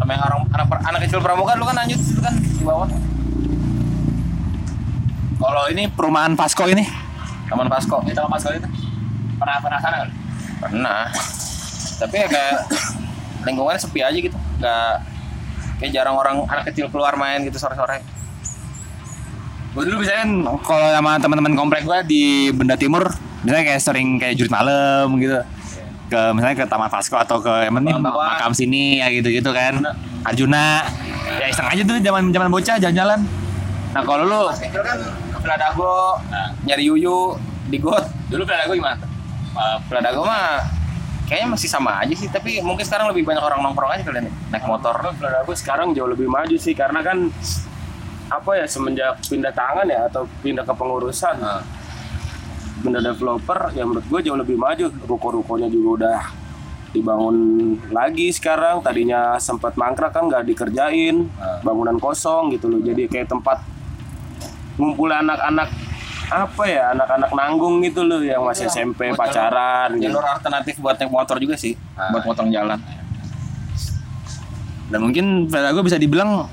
[0.00, 2.88] Sama yang orang anak anak kecil pramuka dulu kan lanjut situ kan di bawah.
[5.36, 6.88] Kalau ini perumahan Pasco ini,
[7.52, 8.00] Taman Pasko.
[8.08, 8.68] Ini tahu pas kali itu?
[9.36, 10.10] Pernah pernah sana kan?
[10.64, 11.02] Pernah.
[12.00, 12.56] Tapi ya kayak
[13.44, 14.38] lingkungannya sepi aja gitu.
[14.64, 14.94] Nggak
[15.84, 18.00] kayak jarang orang anak kecil keluar main gitu sore-sore.
[19.74, 20.24] Gue dulu biasanya
[20.62, 22.22] kalau sama teman-teman komplek gue di
[22.54, 23.10] Benda Timur,
[23.42, 25.42] misalnya kayak sering kayak jurit malam gitu.
[26.06, 29.82] Ke misalnya ke Taman Pasco atau ke yang penting makam sini ya gitu-gitu kan.
[30.22, 30.86] Arjuna.
[31.40, 33.26] Ya iseng aja tuh zaman zaman bocah jalan-jalan.
[33.90, 34.98] Nah kalau lu kecil kan
[35.34, 36.22] ke Peladago,
[36.62, 37.34] nyari yuyu
[37.66, 38.06] di got.
[38.30, 39.02] Dulu gue gimana?
[39.58, 40.62] Uh, Peladago mah
[41.26, 44.64] kayaknya masih sama aja sih, tapi mungkin sekarang lebih banyak orang nongkrong aja kalian naik
[44.70, 44.94] motor.
[45.42, 47.32] Aku sekarang jauh lebih maju sih karena kan
[48.40, 51.36] apa ya semenjak pindah tangan ya atau pindah ke pengurusan.
[51.38, 51.62] Nah,
[52.82, 54.86] benda developer yang menurut gue jauh lebih maju.
[55.06, 56.18] Ruko-rukonya juga udah
[56.90, 57.36] dibangun
[57.94, 58.82] lagi sekarang.
[58.82, 61.30] Tadinya sempat mangkrak kan nggak dikerjain.
[61.62, 62.82] Bangunan kosong gitu loh.
[62.82, 63.62] Jadi kayak tempat
[64.74, 65.70] ngumpul anak-anak
[66.24, 70.08] apa ya anak-anak nanggung gitu loh yang masih SMP buat pacaran gitu.
[70.08, 72.80] jalur alternatif buat naik motor juga sih, buat potong jalan.
[74.88, 76.48] dan mungkin gue bisa dibilang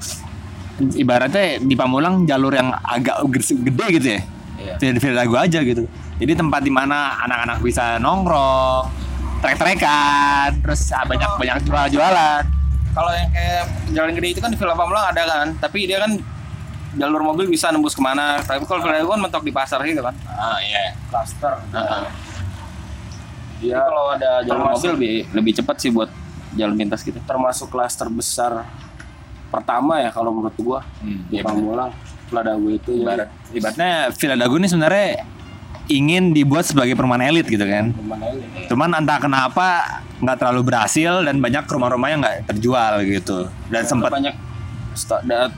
[0.97, 4.21] ibaratnya di Pamulang jalur yang agak gede gede gitu ya.
[4.61, 4.75] Iya.
[4.77, 5.83] Di Villa aja gitu.
[6.21, 8.85] Jadi tempat di mana anak-anak bisa nongkrong,
[9.41, 12.43] trek-trekan, terus ah, banyak banyak jual-jualan.
[12.91, 13.63] Kalau yang kayak
[13.95, 16.13] jalan gede itu kan di Villa Pamulang ada kan, tapi dia kan
[16.91, 20.03] jalur mobil bisa nembus ke mana tapi kalau Villa Dago kan mentok di pasar gitu
[20.03, 20.91] kan Ah iya.
[21.07, 21.53] Cluster.
[21.71, 22.03] Heeh.
[23.61, 26.11] Jadi kalau ada jalur mobil lebih lebih cepat sih buat
[26.59, 28.67] jalan pintas gitu termasuk klaster besar
[29.51, 31.43] pertama ya kalau menurut gua Hmm, iya.
[31.43, 31.91] Pamulang
[32.31, 35.07] Ladagu itu jadi Ibarat, ibaratnya Villa Dago ini sebenarnya
[35.91, 37.91] ingin dibuat sebagai perumahan elit gitu kan.
[37.91, 38.71] elit.
[38.71, 43.51] Cuman entah kenapa nggak terlalu berhasil dan banyak rumah-rumah yang nggak terjual gitu.
[43.67, 44.35] Dan sempat banyak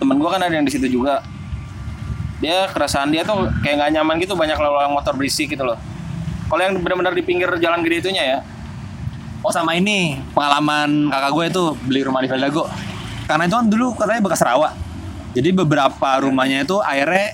[0.01, 1.21] temen gua kan ada yang di situ juga
[2.41, 5.79] dia keresahan dia tuh kayak nggak nyaman gitu banyak lalu motor berisik gitu loh
[6.51, 8.39] kalau yang benar-benar di pinggir jalan gede itunya ya
[9.43, 12.63] Oh sama ini pengalaman kakak gue itu beli rumah di Villa Dago.
[13.23, 14.75] Karena itu kan dulu katanya bekas rawa.
[15.33, 17.33] Jadi beberapa rumahnya itu airnya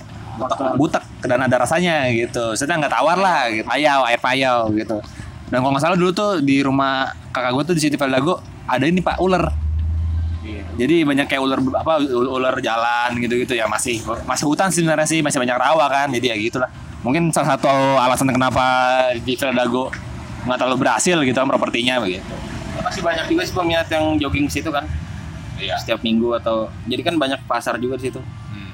[0.80, 2.56] butek dan ada rasanya gitu.
[2.56, 3.68] Saya nggak tawar lah, gitu.
[3.68, 4.98] payau, air payau gitu.
[5.50, 8.86] Dan kalau nggak salah dulu tuh di rumah kakak gue tuh di situ Dago ada
[8.86, 9.52] ini pak ular.
[10.80, 15.20] Jadi banyak kayak ular apa ular jalan gitu-gitu ya masih masih hutan sih sebenarnya sih
[15.20, 16.08] masih banyak rawa kan.
[16.14, 16.72] Jadi ya gitulah.
[17.04, 17.68] Mungkin salah satu
[18.00, 18.64] alasan kenapa
[19.20, 19.92] di Dago
[20.48, 22.24] nggak terlalu berhasil gitu kan propertinya begitu.
[22.80, 24.88] masih banyak juga sih peminat yang jogging ke situ kan
[25.60, 25.76] Iya.
[25.78, 28.72] setiap minggu atau jadi kan banyak pasar juga di situ Hmm.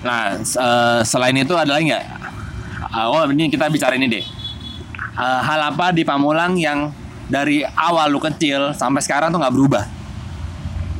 [0.00, 2.04] Nah, s- eh, selain itu ada lagi nggak?
[2.82, 4.24] Ah, Oh, ini kita bicara ini deh.
[5.12, 6.88] Eh, hal apa di Pamulang yang
[7.26, 9.84] dari awal lu kecil sampai sekarang tuh nggak berubah?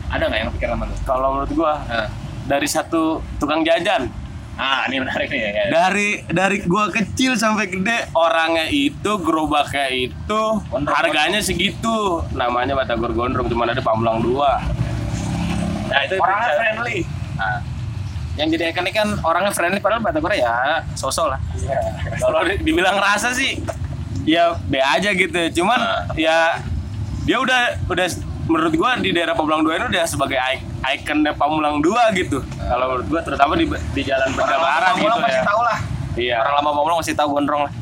[0.07, 0.95] Ada nggak yang pikiran lu?
[1.03, 2.09] kalau menurut gua Heeh.
[2.45, 3.03] dari satu
[3.37, 4.07] tukang jajan
[4.61, 5.65] Ah, ini menarik nih ya.
[5.73, 10.41] dari dari gua kecil sampai gede orangnya itu gerobaknya itu
[10.87, 12.21] harganya segitu.
[12.31, 14.61] Namanya Batagor Gondrong cuma ada Pamulang dua.
[15.89, 16.99] Nah, itu orangnya bisa- friendly.
[17.41, 17.65] Ah,
[18.37, 21.41] yang jadi ikan kan orangnya friendly padahal Batagor ya sosok lah.
[22.21, 23.65] Kalau di- dibilang rasa sih
[24.23, 25.41] ya be aja gitu.
[25.57, 25.81] Cuman
[26.15, 26.61] ya
[27.25, 28.07] dia udah udah
[28.51, 30.67] menurut gua di daerah Pamulang 2 ini udah sebagai ik-
[31.01, 32.43] ikonnya Pamulang 2 gitu.
[32.43, 35.45] Kalau menurut gua terutama di di jalan Benda Barat gitu Pamulang pasti ya.
[35.45, 35.79] tahu lah.
[36.13, 36.37] Iya.
[36.41, 37.73] Orang lama Pamulang masih tahu gondrong lah.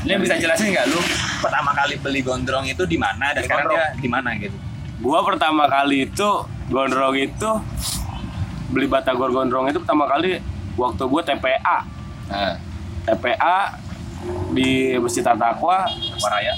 [0.00, 0.86] Ini bisa jelasin nggak?
[0.86, 0.98] Lu
[1.38, 4.56] pertama kali beli gondrong itu di mana dan sekarang dia di mana gitu?
[4.96, 6.28] gua pertama kali itu
[6.66, 7.50] gondrong itu
[8.66, 10.40] beli batagor gondrong itu pertama kali
[10.74, 11.78] waktu gua TPA
[12.26, 12.56] Nah,
[13.04, 13.76] TPA
[14.50, 15.84] di Masjid Takwa
[16.16, 16.54] Waraya.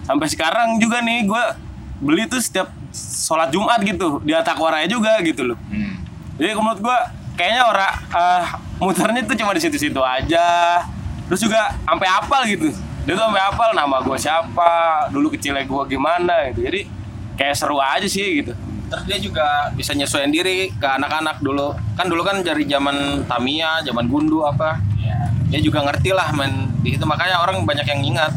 [0.00, 1.56] sampai sekarang juga nih gua
[1.98, 5.58] beli tuh setiap sholat Jumat gitu di Takwa Raya juga gitu loh.
[5.68, 5.98] Hmm.
[6.38, 6.98] jadi menurut gua
[7.34, 8.44] kayaknya orang eh,
[8.78, 10.46] muternya tuh cuma di situ-situ aja.
[11.28, 12.72] Terus juga sampai hafal gitu.
[13.04, 14.70] Dia tuh sampai hafal nama gua siapa
[15.10, 16.64] dulu kecilnya gua gimana gitu.
[16.64, 16.80] Jadi
[17.34, 18.54] kayak seru aja sih gitu.
[18.88, 21.76] Terus dia juga bisa nyesuaiin diri ke anak-anak dulu.
[21.98, 24.80] Kan dulu kan dari zaman Tamiya zaman Gundu apa.
[25.48, 27.04] Dia juga ngerti lah main di situ.
[27.08, 28.32] Makanya orang banyak yang ingat.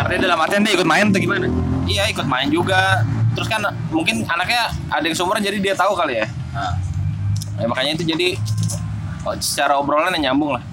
[0.00, 1.48] Artinya dalam artian dia ikut main atau gimana?
[1.86, 3.04] Iya ikut main juga.
[3.36, 3.62] Terus kan
[3.94, 6.26] mungkin anaknya ada yang seumuran jadi dia tahu kali ya.
[6.50, 6.74] Nah,
[7.60, 8.28] Ya, makanya itu jadi
[9.28, 10.64] oh, secara obrolan yang nyambung lah.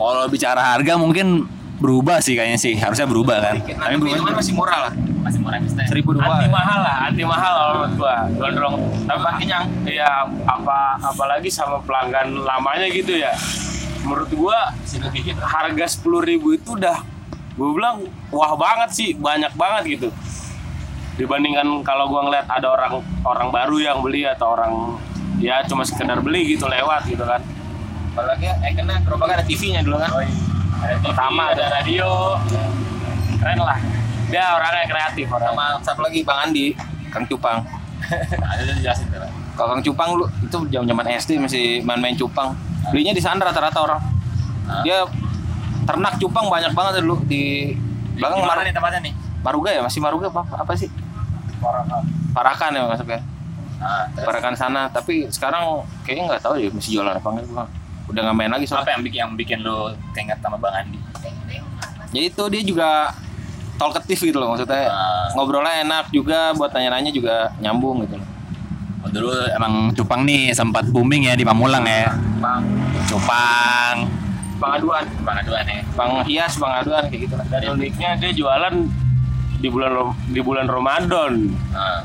[0.00, 1.44] Kalau bicara harga mungkin
[1.76, 3.54] berubah sih kayaknya sih, harusnya berubah kan.
[3.60, 4.92] Tapi Tapi berubah kan masih murah lah.
[4.96, 5.86] Masih murah maksudnya.
[5.92, 6.24] seribu dua.
[6.24, 8.16] Anti mahal lah anti mahal kalau menurut gua.
[8.32, 8.74] Gondrong.
[9.04, 9.64] Tapi kenyang.
[9.84, 10.10] iya
[10.48, 13.36] apa apalagi sama pelanggan lamanya gitu ya.
[14.08, 14.72] Menurut gua
[15.44, 16.96] harga sepuluh ribu itu udah
[17.60, 17.96] gua bilang
[18.34, 19.08] wah banget sih.
[19.14, 20.08] Banyak banget gitu.
[21.14, 24.98] Dibandingkan kalau gua ngeliat ada orang orang baru yang beli atau orang
[25.38, 27.38] ya cuma sekedar beli gitu lewat gitu kan.
[28.14, 30.10] Apalagi ya karena gerobak ada TV-nya dulu kan.
[30.82, 32.34] Ada pertama ada radio.
[33.38, 33.78] Keren lah.
[34.28, 36.74] Dia orangnya kreatif orang sama satu lagi Bang Andi.
[37.14, 37.62] Kang Cupang.
[38.50, 39.22] Ada yang jelasin tuh.
[39.54, 42.58] kalau Kang Cupang lu itu zaman zaman SD masih main-main cupang.
[42.90, 44.00] Belinya di sana rata-rata orang.
[44.82, 45.06] Dia
[45.84, 47.76] ternak cupang banyak banget dulu di
[48.14, 49.12] Di mana Mar- nih tempatnya nih?
[49.42, 49.80] Maruga ya?
[49.82, 50.42] Masih Maruga apa?
[50.56, 50.88] Apa sih?
[52.32, 52.70] Parakan.
[52.72, 53.20] Ya masuknya
[53.74, 54.24] Nah, terus?
[54.24, 54.82] Parakan sana.
[54.88, 57.64] Tapi sekarang kayaknya nggak tahu ya masih jualan apa enggak gua
[58.04, 59.76] udah nggak main lagi apa soalnya yang bikin yang bikin lu
[60.12, 61.00] keinget sama Bang Andi?
[62.14, 63.10] ya itu dia juga
[63.74, 64.86] talkative gitu loh maksudnya.
[64.86, 65.26] Ah.
[65.34, 68.28] ngobrolnya enak juga buat tanya-nanya juga nyambung gitu loh.
[69.02, 72.14] Oh, dulu emang Cupang nih sempat booming ya di Pamulang ya.
[72.38, 72.62] bang
[73.04, 73.96] Cupang.
[74.64, 75.80] Bang aduan Bang Aduan ya.
[75.92, 78.74] bang hias bang aduan kayak gitu lah dan uniknya dia jualan
[79.60, 79.92] di bulan
[80.32, 81.32] di bulan Ramadan
[81.72, 82.00] Nah,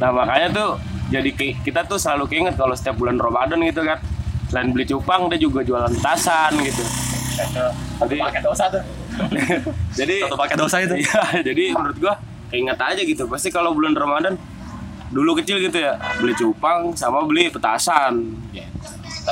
[0.00, 0.70] Nah makanya tuh
[1.12, 4.00] jadi kita tuh selalu keinget kalau setiap bulan Ramadan gitu kan
[4.50, 6.82] selain beli cupang dia juga jualan tasan gitu.
[8.02, 8.82] Jadi pakai dosa tuh.
[9.98, 10.94] jadi Satu pakai dosa itu.
[10.98, 12.14] Iya, jadi menurut gua
[12.50, 13.26] keinget aja gitu.
[13.30, 14.34] Pasti kalau bulan Ramadan
[15.14, 18.34] dulu kecil gitu ya beli cupang sama beli petasan.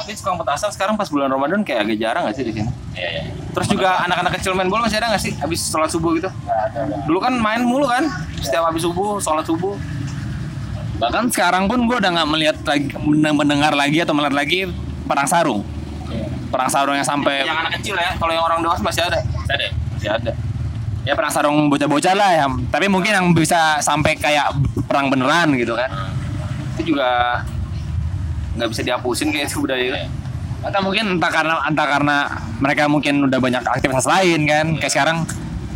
[0.02, 2.66] Tapi tukang petasan sekarang pas bulan Ramadan kayak agak jarang gak sih di sini?
[2.98, 3.22] Iya, iya.
[3.54, 5.32] terus juga anak-anak kecil main bola masih ada gak sih?
[5.38, 6.26] Habis sholat subuh gitu?
[7.06, 8.10] Dulu kan main mulu kan
[8.42, 9.78] setiap habis subuh sholat subuh.
[10.98, 14.66] Bahkan sekarang pun gue udah nggak melihat lagi mendengar lagi atau melihat lagi
[15.06, 15.62] perang sarung.
[16.50, 19.22] Perang sarung yang sampai Yang anak kecil ya, kalau yang orang dewasa masih ada.
[19.22, 20.32] ada Masih ada.
[21.02, 22.46] ya perang sarung bocah-bocah lah ya.
[22.70, 24.50] Tapi mungkin yang bisa sampai kayak
[24.90, 25.90] perang beneran gitu kan.
[26.74, 27.42] Itu juga
[28.56, 29.98] nggak bisa dihapusin kayak itu budaya itu.
[30.62, 32.16] atau mungkin entah karena entah karena
[32.62, 35.18] mereka mungkin udah banyak aktivitas lain kan kayak sekarang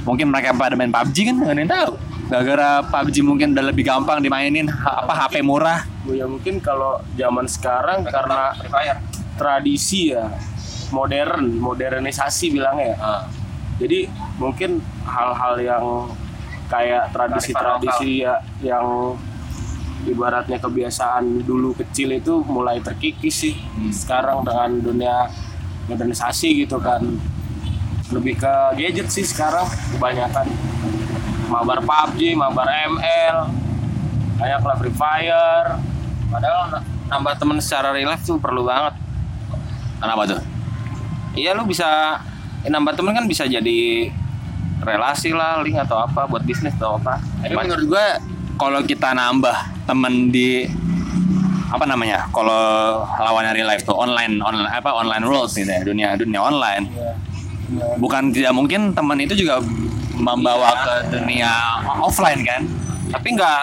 [0.06, 1.92] mungkin mereka pada main PUBG kan nggak ada yang tahu
[2.26, 7.50] gara-gara PUBG mungkin udah lebih gampang dimainin ha- apa HP murah ya mungkin kalau zaman
[7.50, 8.98] sekarang karena Free Fire.
[9.34, 10.30] tradisi ya
[10.94, 12.96] modern modernisasi bilangnya ya.
[13.02, 13.22] Ah.
[13.82, 14.06] jadi
[14.38, 15.84] mungkin hal-hal yang
[16.70, 19.18] kayak tradisi-tradisi ya yang
[20.06, 23.54] ibaratnya kebiasaan dulu kecil itu mulai terkikis sih.
[23.90, 25.16] Sekarang dengan dunia
[25.86, 27.02] modernisasi gitu kan
[28.14, 30.46] lebih ke gadget sih sekarang kebanyakan.
[31.46, 33.36] Mabar PUBG, mabar ML
[34.36, 35.68] banyak lah Free Fire.
[36.30, 38.94] Padahal nambah temen secara life tuh perlu banget.
[39.96, 40.40] kenapa tuh?
[41.32, 42.20] Iya lu bisa
[42.60, 44.12] eh, nambah temen kan bisa jadi
[44.84, 47.16] relasi lah, link atau apa buat bisnis atau apa.
[47.40, 48.06] Tapi menurut gue
[48.60, 50.66] kalau kita nambah temen di
[51.66, 56.14] apa namanya kalau lawannya real life tuh online online apa online world gitu ya dunia
[56.14, 56.87] dunia online
[57.99, 59.59] bukan tidak mungkin teman itu juga
[60.16, 61.51] membawa ke dunia
[62.01, 62.62] offline kan
[63.07, 63.62] Tapi nggak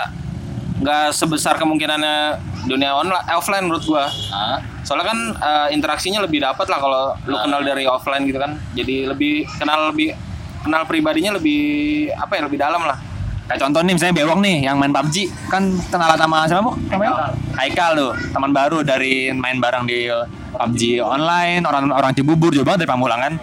[0.83, 4.07] nggak sebesar kemungkinannya dunia online offline menurut gua.
[4.31, 8.55] Ah, Soalnya kan eh, interaksinya lebih dapat lah kalau lu kenal dari offline gitu kan.
[8.75, 10.15] Jadi lebih kenal lebih
[10.63, 12.95] kenal pribadinya lebih apa ya lebih dalam lah.
[13.43, 16.71] Kayak contoh nih misalnya bewok nih yang main PUBG kan kenalan sama siapa bu?
[16.87, 17.91] Namanya Haikal.
[17.99, 20.07] Tuh teman baru dari main bareng di
[20.55, 21.61] PUBG online.
[21.67, 23.33] Orang orang Cibubur juga banget dari Pamulangan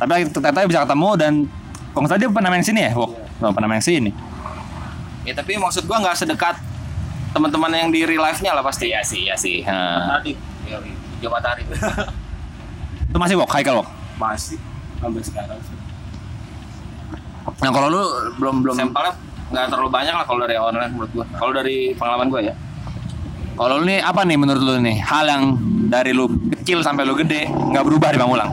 [0.00, 1.32] tapi ternyata bisa ketemu dan
[1.92, 3.10] nggak salah dia pernah main sini ya Wok
[3.44, 4.10] oh, pernah main sini.
[5.28, 6.56] Ya tapi maksud gua nggak sedekat
[7.36, 8.88] teman-teman yang di real life-nya lah pasti.
[8.88, 9.60] iya sih iya sih.
[9.62, 10.32] Tadi,
[11.20, 11.68] Jawa Matahari.
[13.12, 13.50] itu masih Wok?
[13.52, 13.88] Haikal Wok?
[14.16, 14.56] Masih.
[15.04, 15.76] Sampai sekarang sih.
[17.60, 18.02] nah kalau lu
[18.40, 19.12] belum belum Sampelnya
[19.50, 21.26] nggak terlalu banyak lah kalau dari online menurut gua.
[21.34, 22.54] Kalau dari pengalaman gua ya.
[23.60, 25.52] kalau lu nih apa nih menurut lu nih hal yang
[25.92, 28.48] dari lu kecil sampai lu gede nggak berubah di Pamulang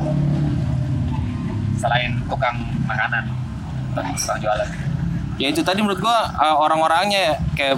[1.79, 3.23] selain tukang makanan
[3.95, 4.11] tukang
[4.43, 4.67] jualan
[5.37, 7.77] Ya itu tadi menurut gua uh, orang-orangnya ya, kayak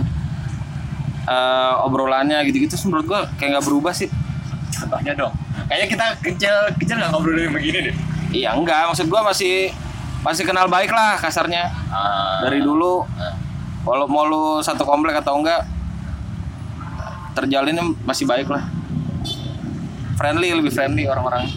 [1.27, 4.09] uh, obrolannya gitu-gitu menurut gua kayak nggak berubah sih.
[4.79, 5.35] contohnya dong
[5.67, 7.95] kayaknya kita kecil kecil nggak ngobrol begini deh
[8.29, 9.73] Iya enggak, maksud gua masih
[10.19, 12.43] masih kenal baik lah kasarnya Ah.
[12.43, 13.07] dari dulu.
[13.87, 15.63] Walau mau lu satu komplek atau enggak
[17.33, 18.67] terjalinnya masih baik lah.
[20.15, 21.47] Friendly lebih friendly orang-orang.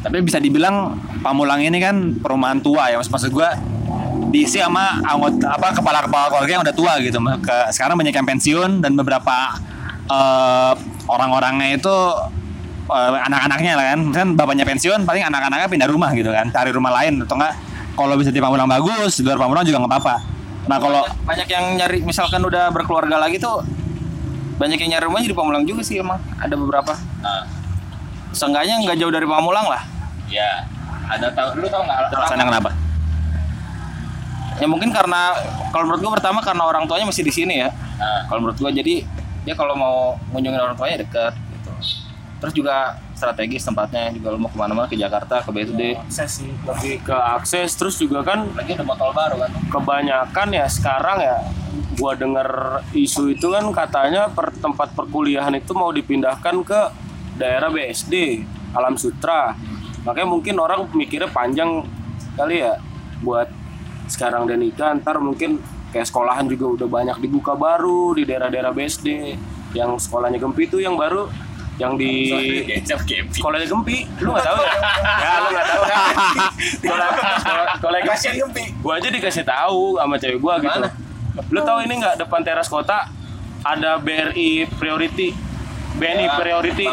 [0.00, 3.52] tapi bisa dibilang Pamulang ini kan perumahan tua ya maksud, maksud gua
[4.32, 8.80] diisi sama anggota apa kepala-kepala keluarga yang udah tua gitu ke, sekarang banyak yang pensiun
[8.80, 9.60] dan beberapa
[10.08, 10.72] eh,
[11.04, 11.96] orang-orangnya itu
[12.88, 16.96] eh, anak-anaknya lah kan misalkan bapaknya pensiun paling anak-anaknya pindah rumah gitu kan cari rumah
[16.96, 17.52] lain atau enggak
[18.00, 20.16] kalau bisa di Pamulang bagus di luar Pamulang juga nggak apa-apa
[20.68, 23.60] nah kalau banyak, banyak yang nyari misalkan udah berkeluarga lagi tuh
[24.60, 26.92] banyak yang nyari rumah di Pamulang juga sih emang ada beberapa.
[27.24, 27.48] Ah.
[28.36, 29.82] Seenggaknya nggak jauh dari Pamulang lah.
[30.30, 30.62] ya
[31.10, 32.70] ada tau lu tau nggak alasannya kenapa
[34.62, 35.34] Ya mungkin karena
[35.74, 37.72] kalau menurut gua pertama karena orang tuanya masih di sini ya.
[37.96, 38.28] Ah.
[38.28, 39.08] Kalau menurut gua jadi
[39.48, 41.72] dia kalau mau ngunjungin orang tuanya deket gitu.
[42.44, 44.08] Terus juga strategis tempatnya.
[44.16, 46.00] Juga lu mau ke mana-mana ke Jakarta ke BSD.
[46.00, 46.48] akses sih.
[46.64, 47.76] Lebih ke akses.
[47.76, 49.50] Terus juga kan lagi udah motor baru kan?
[49.68, 51.36] kebanyakan ya sekarang ya
[52.00, 52.48] gua denger
[52.96, 56.80] isu itu kan katanya per tempat perkuliahan itu mau dipindahkan ke
[57.36, 58.40] daerah BSD
[58.72, 59.52] Alam Sutra.
[60.08, 61.84] Makanya mungkin orang mikirnya panjang
[62.40, 62.80] kali ya
[63.20, 63.52] buat
[64.08, 65.60] sekarang dan nikah ntar mungkin
[65.92, 69.36] kayak sekolahan juga udah banyak dibuka baru di daerah-daerah BSD
[69.74, 71.30] yang sekolahnya Gempi itu yang baru
[71.80, 72.12] yang di
[72.68, 74.04] Kecap Gempi.
[74.20, 74.72] lu nggak tahu ya?
[75.24, 75.82] Ya lu nggak tahu
[76.84, 77.08] sekolah
[77.40, 77.98] sekolah sekolah
[78.36, 78.64] Gempi.
[78.84, 80.80] Gua aja dikasih tahu sama cewek gua gitu.
[81.48, 83.08] Lu tahu ini nggak depan teras kota
[83.64, 85.32] ada BRI Priority?
[85.90, 86.86] BNI Priority.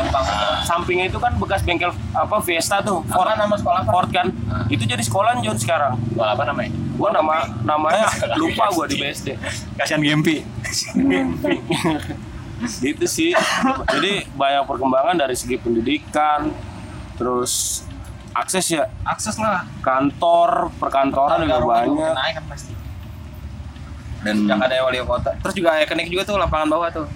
[0.65, 3.03] sampingnya itu kan bekas bengkel apa Fiesta tuh.
[3.11, 4.31] Ford nama sekolah Ford kan?
[4.71, 5.95] Itu jadi sekolahan John sekarang.
[6.17, 6.87] Wah, apa namanya?
[6.97, 8.09] Gua nama namanya
[8.41, 9.37] lupa gua di BSD
[9.77, 10.41] kasihan Gempi
[12.57, 13.31] gitu sih
[13.87, 16.49] jadi banyak perkembangan dari segi pendidikan
[17.13, 17.83] terus
[18.31, 19.65] akses ya Akses lah.
[19.79, 22.73] kantor perkantoran juga banyak Naik kan pasti.
[24.21, 25.29] dan Yang ada wali kota.
[25.39, 27.07] Terus juga ikonik juga tuh lapangan bawah tuh.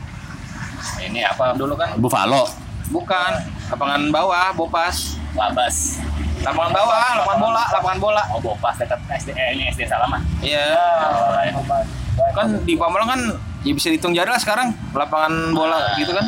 [0.99, 2.49] ini apa Dulu kan Buffalo
[2.89, 3.31] bukan
[3.69, 5.17] lapangan bawah, Bopas.
[5.31, 6.01] Labas
[6.41, 8.23] Lapangan bawah, lapangan bola, lapangan bola.
[8.33, 10.73] oh Bopas dekat SD eh, ini SD Salaman Iya.
[12.33, 13.21] Kan di Pamulang kan
[13.61, 16.25] ya bisa dihitung jari lah sekarang lapangan bola gitu kan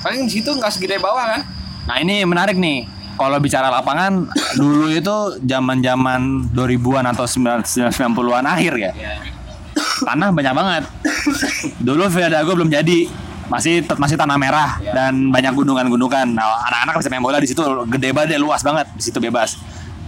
[0.00, 1.42] paling di situ nggak segede bawah kan
[1.90, 2.86] Nah ini menarik nih.
[3.18, 8.92] Kalau bicara lapangan dulu itu zaman-zaman 2000-an atau 90-an akhir ya.
[10.06, 10.82] Tanah banyak banget.
[11.82, 13.10] Dulu Villa Dago belum jadi.
[13.50, 16.30] Masih masih tanah merah dan banyak gunungan-gunungan.
[16.30, 19.58] Nah, anak-anak bisa main bola di situ gede banget, luas banget di situ bebas.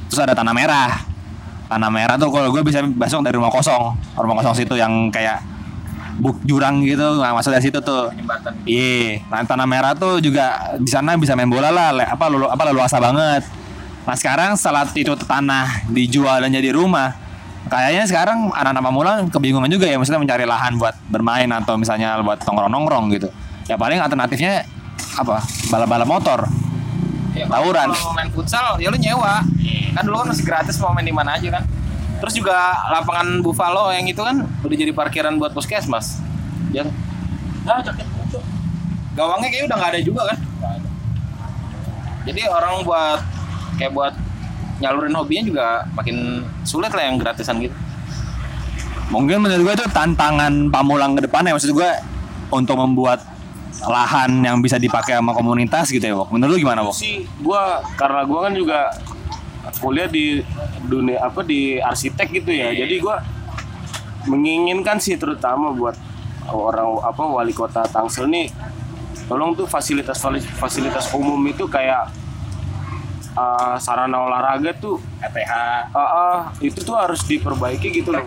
[0.06, 1.02] Terus ada tanah merah.
[1.66, 3.98] Tanah merah tuh kalau gue bisa masuk dari rumah kosong.
[4.14, 5.42] Rumah kosong situ yang kayak
[6.18, 8.12] buk jurang gitu, nah, masuk dari situ tuh.
[8.68, 12.48] Iya, nah, tanah merah tuh juga di sana bisa main bola lah, le- apa lulu
[12.50, 13.44] apa leluasa banget.
[14.02, 17.14] Nah sekarang setelah itu tanah dijual dan jadi rumah,
[17.70, 22.42] kayaknya sekarang anak-anak pemula kebingungan juga ya, maksudnya mencari lahan buat bermain atau misalnya buat
[22.42, 23.30] nongkrong-nongkrong gitu.
[23.70, 24.66] Ya paling alternatifnya
[25.14, 25.38] apa?
[25.70, 26.40] Balap-balap motor.
[27.32, 27.94] Ya, Tawuran.
[27.94, 29.40] Kalau main futsal ya lu nyewa.
[29.92, 31.64] Kan dulu kan masih gratis mau main di mana aja kan.
[32.22, 32.54] Terus juga
[32.86, 36.22] lapangan Buffalo yang itu kan udah jadi parkiran buat puskesmas.
[36.70, 36.86] Ya.
[37.66, 37.82] Nah,
[39.12, 40.38] Gawangnya kayaknya udah nggak ada juga kan?
[42.22, 43.20] Jadi orang buat
[43.76, 44.14] kayak buat
[44.78, 47.74] nyalurin hobinya juga makin sulit lah yang gratisan gitu.
[49.10, 51.90] Mungkin menurut gue itu tantangan Pamulang ke depan ya, maksud gue
[52.48, 53.20] untuk membuat
[53.82, 56.30] lahan yang bisa dipakai sama komunitas gitu ya, Wok.
[56.30, 56.94] Menurut lu gimana, Wok?
[56.94, 58.78] sih gua karena gua kan juga
[59.80, 60.44] kuliah di
[60.84, 62.74] dunia apa di arsitek gitu ya.
[62.74, 63.22] Jadi gua
[64.26, 65.96] menginginkan sih terutama buat
[66.50, 68.50] orang apa wali kota Tangsel nih
[69.30, 70.18] tolong tuh fasilitas
[70.58, 72.10] fasilitas umum itu kayak
[73.36, 75.52] uh, sarana olahraga tuh ETH
[75.94, 78.24] uh, uh, itu tuh harus diperbaiki gitu loh.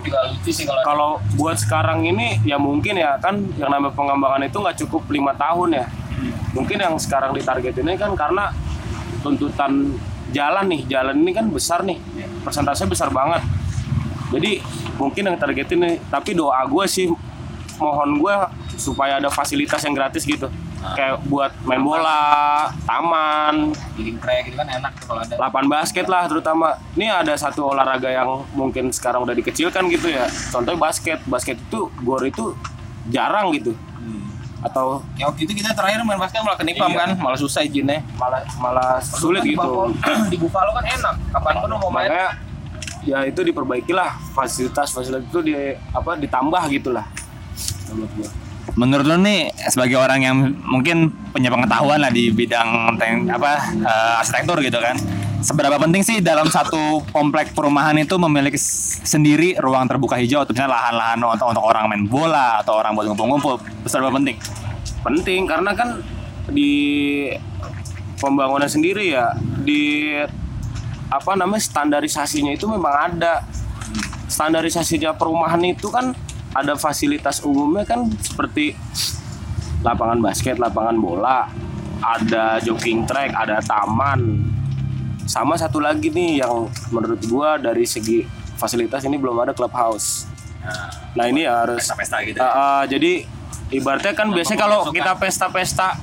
[0.82, 5.32] Kalau buat sekarang ini ya mungkin ya kan yang namanya pengembangan itu nggak cukup lima
[5.36, 5.86] tahun ya.
[6.56, 8.48] Mungkin yang sekarang ditarget ini kan karena
[9.20, 9.92] tuntutan
[10.34, 11.98] jalan nih jalan ini kan besar nih.
[12.42, 13.42] Persentasenya besar banget.
[14.34, 14.58] Jadi
[14.98, 17.06] mungkin yang target ini tapi doa gue sih
[17.76, 18.34] mohon gue
[18.80, 20.50] supaya ada fasilitas yang gratis gitu.
[20.94, 23.74] Kayak buat main bola taman.
[23.98, 25.34] Bikin track gitu kan enak tuh kalau ada.
[25.38, 26.78] Lapangan basket lah terutama.
[26.94, 30.26] Ini ada satu olahraga yang mungkin sekarang udah dikecilkan gitu ya.
[30.54, 31.18] Contohnya basket.
[31.26, 32.54] Basket itu gor itu
[33.06, 33.74] jarang gitu
[34.66, 36.98] atau Ya waktu itu kita terakhir main basket malah kenipam Iya.
[36.98, 38.02] kan, malah susah izinnya.
[38.14, 39.70] malah malah sulit Di gitu
[40.32, 42.08] di Buffalo kan enak, kapan pun lu mau main.
[42.08, 42.28] makanya
[43.02, 45.54] ya itu diperbaikilah fasilitas fasilitas itu di
[45.88, 47.06] apa ditambah gitulah
[48.74, 52.98] menurut lu nih sebagai orang yang mungkin punya pengetahuan lah di bidang
[53.30, 54.98] apa eh, arsitektur gitu kan.
[55.46, 58.58] Seberapa penting sih dalam satu komplek perumahan itu memiliki
[59.06, 63.06] sendiri ruang terbuka hijau atau misalnya lahan-lahan untuk, untuk orang main bola atau orang buat
[63.14, 63.62] ngumpul-ngumpul.
[63.86, 64.42] Seberapa penting?
[65.06, 66.02] penting karena kan
[66.50, 66.74] di
[68.18, 70.18] pembangunan sendiri ya di
[71.06, 73.46] apa namanya standarisasinya itu memang ada
[74.26, 76.10] standarisasinya perumahan itu kan
[76.50, 78.74] ada fasilitas umumnya kan seperti
[79.86, 81.46] lapangan basket, lapangan bola,
[82.02, 84.42] ada jogging track, ada taman.
[85.26, 88.22] Sama satu lagi nih yang menurut gua dari segi
[88.56, 90.24] fasilitas ini belum ada clubhouse.
[91.14, 93.22] Nah, ini ya harus pesta-pesta gitu ah, jadi
[93.70, 95.94] ibaratnya kan biasanya kalau kita pesta-pesta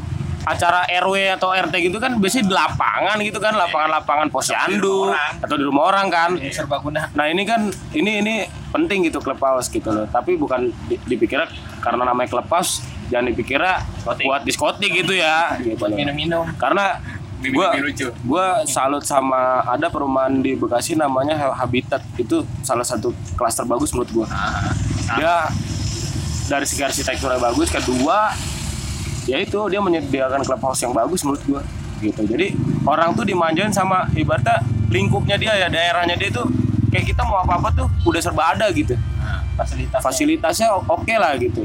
[0.44, 5.64] acara RW atau RT gitu kan biasanya di lapangan gitu kan lapangan-lapangan posyandu atau di
[5.64, 7.08] rumah orang kan Serbaguna.
[7.16, 8.36] nah ini kan ini ini
[8.72, 11.48] penting gitu clubhouse gitu loh tapi bukan di- dipikirnya
[11.80, 15.96] karena namanya clubhouse jangan dipikirnya buat diskotik gitu ya gitu loh.
[15.96, 16.44] Minum-minum.
[16.60, 17.00] karena
[17.52, 18.08] lucu.
[18.24, 22.00] gua salut sama ada perumahan di Bekasi namanya Habitat.
[22.16, 24.28] Itu salah satu klaster bagus menurut gua.
[25.20, 25.52] Dia
[26.48, 28.36] dari segi arsitekturnya bagus kedua
[29.24, 31.62] ya itu dia menyediakan clubhouse yang bagus menurut gua
[32.00, 32.22] gitu.
[32.28, 32.52] Jadi
[32.84, 34.60] orang tuh dimanjain sama ibaratnya
[34.92, 36.46] lingkupnya dia ya daerahnya dia tuh
[36.92, 38.94] kayak kita mau apa apa tuh udah serba ada gitu.
[39.54, 40.02] Fasilitas.
[40.04, 40.68] fasilitasnya.
[40.76, 41.64] O- oke lah gitu.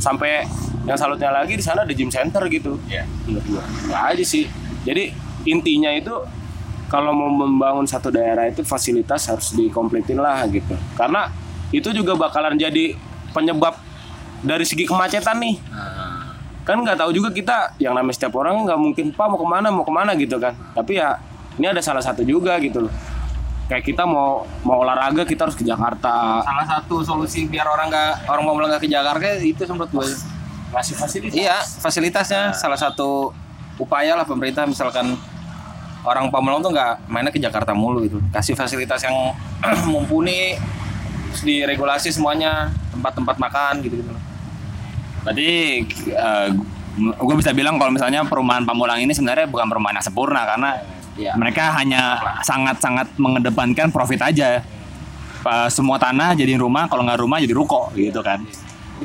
[0.00, 0.46] Sampai
[0.88, 2.80] yang salutnya lagi di sana ada gym center gitu.
[2.88, 3.04] Iya.
[3.28, 3.62] menurut gua.
[3.92, 4.44] Nggak aja sih
[4.84, 5.10] jadi
[5.48, 6.12] intinya itu
[6.88, 10.76] kalau mau membangun satu daerah itu fasilitas harus dikompletin lah gitu.
[10.94, 11.32] Karena
[11.74, 12.94] itu juga bakalan jadi
[13.34, 13.74] penyebab
[14.44, 15.56] dari segi kemacetan nih.
[16.64, 19.68] Kan nggak tahu juga kita yang namanya setiap orang nggak mungkin pak mau ke mana
[19.72, 20.54] mau ke mana gitu kan.
[20.76, 21.18] Tapi ya
[21.58, 22.92] ini ada salah satu juga gitu loh.
[23.64, 26.44] Kayak kita mau mau olahraga kita harus ke Jakarta.
[26.44, 30.08] Salah satu solusi biar orang nggak orang mau nggak ke Jakarta itu menurut gue.
[30.74, 31.38] ngasih fasilitas.
[31.38, 33.30] Iya, fasilitasnya salah satu
[33.76, 35.16] upaya lah pemerintah misalkan
[36.04, 38.20] orang Pamulang tuh nggak mainnya ke Jakarta mulu gitu.
[38.30, 39.32] Kasih fasilitas yang
[39.90, 40.54] mumpuni,
[41.40, 44.10] diregulasi semuanya, tempat-tempat makan gitu gitu.
[45.24, 45.50] Berarti
[47.00, 50.70] gue bisa bilang kalau misalnya perumahan Pamulang ini sebenarnya bukan perumahan yang sempurna karena
[51.14, 51.30] Iya.
[51.38, 54.66] mereka hanya sangat-sangat mengedepankan profit aja.
[55.46, 58.42] Pa- semua tanah jadi rumah, kalau nggak rumah jadi ruko gitu kan.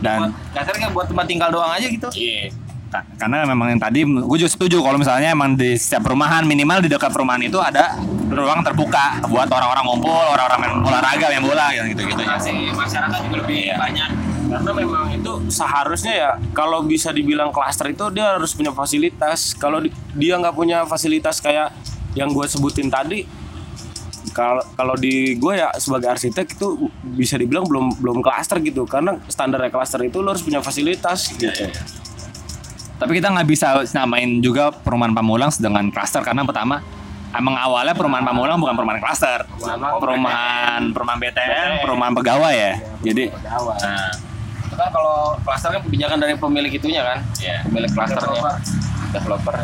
[0.02, 2.10] Dan kasarnya buat tempat tinggal doang aja gitu.
[2.18, 2.50] Iya.
[2.90, 6.82] Ka- karena memang yang tadi gue juga setuju kalau misalnya emang di setiap perumahan minimal
[6.82, 7.94] di dekat perumahan itu ada
[8.28, 12.22] ruang terbuka buat orang-orang ngumpul, orang-orang main olahraga, main bola gitu gitu gitu.
[12.26, 14.10] Masih masyarakat juga lebih banyak.
[14.50, 19.54] Karena memang itu seharusnya ya kalau bisa dibilang klaster itu dia harus punya fasilitas.
[19.54, 21.70] Kalau di- dia nggak punya fasilitas kayak
[22.18, 23.30] yang gue sebutin tadi,
[24.34, 28.90] kalau kalau di gue ya sebagai arsitek itu bisa dibilang belum belum klaster gitu.
[28.90, 31.70] Karena standar klaster itu lo harus punya fasilitas gitu.
[33.00, 36.84] Tapi kita nggak bisa namain juga perumahan Pamulang dengan klaster karena pertama
[37.32, 39.40] emang awalnya perumahan Pamulang bukan perumahan klaster,
[39.96, 42.74] perumahan perumahan BTN, perumahan pegawai ya.
[43.02, 44.12] Jadi Nah,
[44.78, 47.64] kan kalau klaster kan kebijakan dari pemilik itunya kan, Iya.
[47.64, 48.52] pemilik klasternya,
[49.10, 49.56] developer.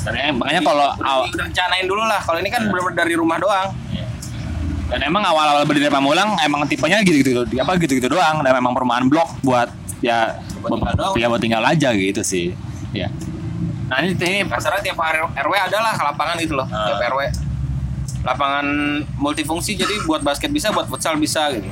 [0.00, 2.20] dan em- makanya kalau udah, aw- udah rencanain dulu lah.
[2.20, 3.68] Kalau ini kan benar-benar dari rumah doang.
[4.84, 9.32] dan emang awal-awal berdiri Pamulang emang tipenya gitu-gitu apa gitu-gitu doang dan memang perumahan blok
[9.40, 11.14] buat ya Buat tinggal doang.
[11.16, 12.52] ya buat tinggal aja gitu sih.
[12.94, 13.10] Ya.
[13.90, 17.20] Nah ini, ini Kasarnya tiap RW ada lah lapangan gitu loh, tiap RW.
[18.24, 18.64] Lapangan
[19.20, 21.68] multifungsi jadi buat basket bisa, buat futsal bisa gitu.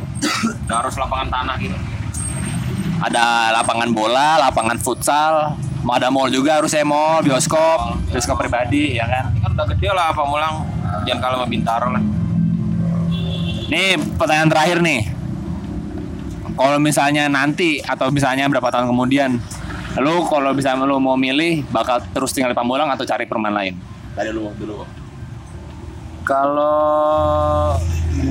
[0.68, 1.78] Nggak harus lapangan tanah gitu.
[3.02, 9.10] ada lapangan bola, lapangan futsal, mau ada mall juga harusnya mall, bioskop, bioskop pribadi ya
[9.10, 9.34] kan.
[9.34, 10.54] Ini kan udah gede lah apa mulang.
[11.02, 12.02] Jangan kalah sama Bintaro lah.
[13.66, 15.00] Nih pertanyaan terakhir nih.
[16.52, 19.40] Kalau misalnya nanti atau misalnya berapa tahun kemudian,
[20.00, 23.74] lu kalau bisa lu mau milih bakal terus tinggal di Pamulang atau cari perumahan lain?
[24.16, 24.88] Dari lu dulu.
[26.24, 27.76] Kalau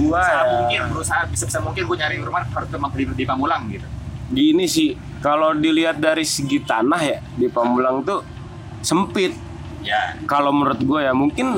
[0.07, 3.67] gua ya, mungkin, berusaha bisa bisa mungkin gue nyari rumah harus memang di, di Pamulang
[3.69, 3.85] gitu.
[4.31, 8.23] gini sih, kalau dilihat dari segi tanah ya di Pamulang tuh
[8.81, 9.35] sempit.
[9.81, 10.13] Ya.
[10.29, 11.57] kalau menurut gue ya mungkin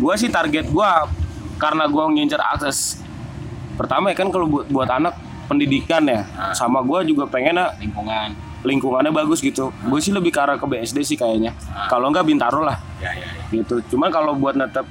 [0.00, 0.90] gue sih target gue
[1.60, 3.04] karena gue ngincer akses
[3.76, 6.24] pertama ya kan kalau buat, buat anak pendidikan ya
[6.56, 8.45] sama gue juga pengen Lingkungan.
[8.66, 11.54] Lingkungannya bagus gitu gue sih lebih ke arah ke BSD sih kayaknya
[11.86, 13.62] kalau enggak Bintaro lah Ya, ya, ya.
[13.62, 14.84] gitu cuman kalau buat netep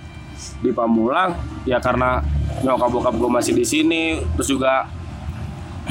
[0.64, 1.36] di Pamulang
[1.68, 2.24] ya karena
[2.64, 4.88] nyokap bokap gue masih di sini terus juga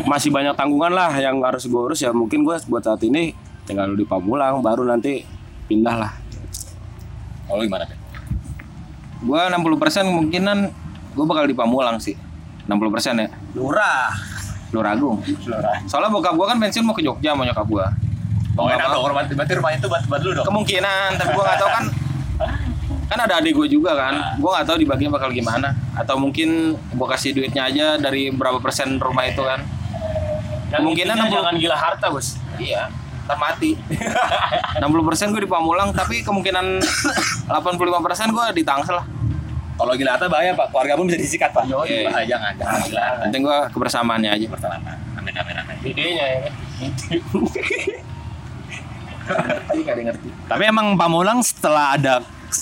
[0.09, 3.93] masih banyak tanggungan lah yang harus gue urus ya mungkin gue buat saat ini tinggal
[3.93, 5.25] di Pamulang baru nanti
[5.69, 6.13] pindah lah
[7.45, 7.85] Kalau lu gimana?
[7.85, 7.99] Teh?
[9.25, 10.59] Gua 60% kemungkinan
[11.13, 12.17] gua bakal di Pamulang sih.
[12.65, 13.29] 60% ya.
[14.75, 15.23] Lurah Luragung.
[15.87, 17.87] Soalnya bokap gua kan pensiun mau ke Jogja mau nyokap gua.
[18.55, 20.47] Oh, enak dong, rumah, berarti rumah itu buat, buat lu dong.
[20.47, 21.85] Kemungkinan, tapi gua nggak tahu kan
[23.11, 24.15] kan ada adik gue juga kan.
[24.43, 25.75] Gua nggak tahu dibaginya bakal gimana.
[25.95, 29.63] Atau mungkin gua kasih duitnya aja dari berapa persen rumah itu kan.
[30.75, 32.39] Kemungkinan Intinya 60 jangan gila harta bos.
[32.59, 32.91] Iya
[33.25, 33.73] ntar mati.
[34.77, 36.85] 60% gue di Pamulang tapi kemungkinan
[37.49, 39.07] 85% gue di Tangsel lah
[39.75, 41.67] Kalau gila harta bahaya pak, keluarga pun bisa disikat pak.
[41.67, 42.07] Iya.
[42.07, 44.47] Bahaya jangan, jangan gila penting gue kebersamaannya aja.
[44.47, 44.77] Pertama,
[45.19, 45.77] amin amin amin.
[45.83, 46.39] idenya ya.
[50.47, 52.21] Tapi emang Pamulang setelah ada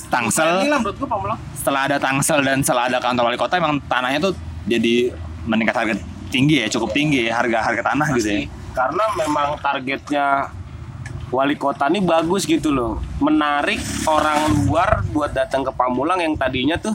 [0.08, 3.76] Tangsel, lah menurut gue Pamulang setelah ada Tangsel dan setelah ada kantor wali kota emang
[3.90, 4.32] tanahnya tuh
[4.64, 5.12] jadi
[5.44, 5.94] meningkat harga
[6.32, 8.40] tinggi ya, cukup tinggi ya harga harga tanah gitu ya.
[8.72, 10.48] karena memang targetnya
[11.32, 13.00] wali kota ini bagus gitu loh.
[13.18, 16.92] Menarik orang luar buat datang ke Pamulang yang tadinya tuh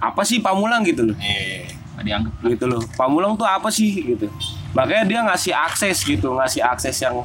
[0.00, 1.16] apa sih Pamulang gitu loh?
[1.20, 1.78] Iya.
[1.92, 2.80] nggak dianggap gitu loh.
[2.96, 4.32] Pamulang tuh apa sih gitu?
[4.72, 7.20] Makanya dia ngasih akses gitu ngasih akses yang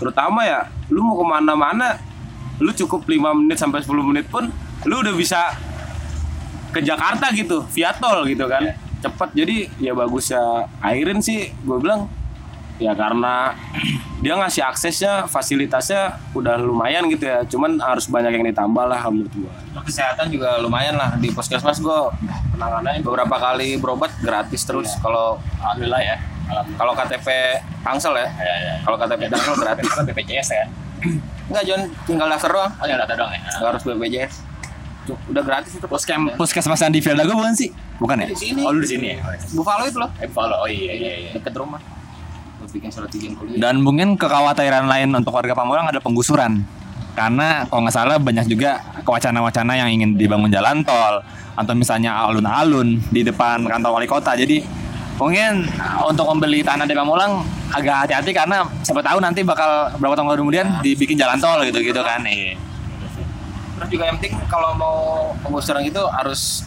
[0.00, 2.00] terutama ya lu mau ke mana-mana
[2.56, 4.48] lu cukup 5 menit sampai 10 menit pun
[4.88, 5.56] lu udah bisa
[6.72, 8.64] ke Jakarta gitu via tol gitu kan.
[9.04, 9.28] Cepet.
[9.36, 10.64] Jadi ya bagus ya.
[10.80, 12.08] Airin sih gue bilang
[12.76, 13.56] ya karena
[14.18, 19.32] dia ngasih aksesnya fasilitasnya udah lumayan gitu ya cuman harus banyak yang ditambah lah menurut
[19.32, 19.52] gue
[19.82, 22.00] kesehatan juga lumayan lah di puskesmas gue
[22.52, 26.16] penanganannya beberapa kali berobat gratis terus kalau Alhamdulillah ya.
[26.76, 27.26] kalau KTP
[27.82, 28.74] Tangsel ya Ya, ya.
[28.84, 30.64] kalau KTP Tangsel gratis kan BPJS ya.
[31.46, 33.40] enggak John tinggal daftar doang Oh ya data doang ya.
[33.40, 34.34] nggak harus BPJS
[35.06, 37.70] Cuk, udah gratis itu Puskem puskesmas yang di Dago bukan sih?
[37.96, 38.26] Bukan ya?
[38.26, 39.22] di sini Oh lu di sini ya.
[39.54, 40.58] Buffalo itu loh Eh follow.
[40.60, 41.30] Oh iya iya iya.
[41.38, 41.95] deket rumah Gua
[42.76, 46.60] bikin surat izin kuliah Dan mungkin kekhawatiran lain untuk warga Pamulang ada penggusuran.
[47.16, 51.24] Karena kalau nggak salah banyak juga wacana-wacana yang ingin dibangun jalan tol
[51.56, 54.36] atau misalnya alun-alun di depan kantor wali kota.
[54.36, 54.60] Jadi
[55.16, 55.64] mungkin
[56.04, 57.40] untuk membeli tanah di Pamulang
[57.72, 62.20] agak hati-hati karena siapa tahu nanti bakal berapa tahun kemudian dibikin jalan tol gitu-gitu kan.
[62.22, 62.60] Iya.
[63.76, 64.96] terus juga yang penting kalau mau
[65.44, 66.64] penggusuran gitu harus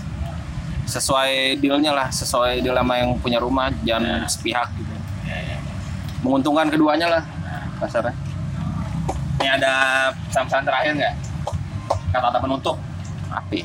[0.85, 4.88] sesuai dealnya lah sesuai deal sama yang punya rumah jangan sepihak gitu
[6.19, 7.21] menguntungkan keduanya lah
[7.77, 8.13] kasarnya
[9.39, 9.73] Ini ada
[10.25, 11.13] pesan-pesan terakhir nggak?
[12.09, 12.75] Kata-kata penutup.
[13.29, 13.63] api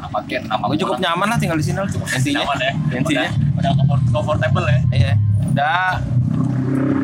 [0.00, 0.42] Apa kian?
[0.44, 2.72] Apa gue cukup nyaman lah tinggal di sini lah intinya Nyaman ya.
[2.92, 4.78] intinya Udah, udah comfort- comfortable ya.
[4.90, 5.12] iya
[5.46, 5.80] udah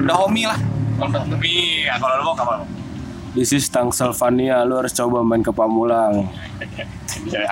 [0.02, 0.58] udah homie lah
[1.38, 2.64] Iya, kalau lu mau kapan?
[3.30, 6.32] This is Tangsel Vania, lu harus coba main ke Pamulang.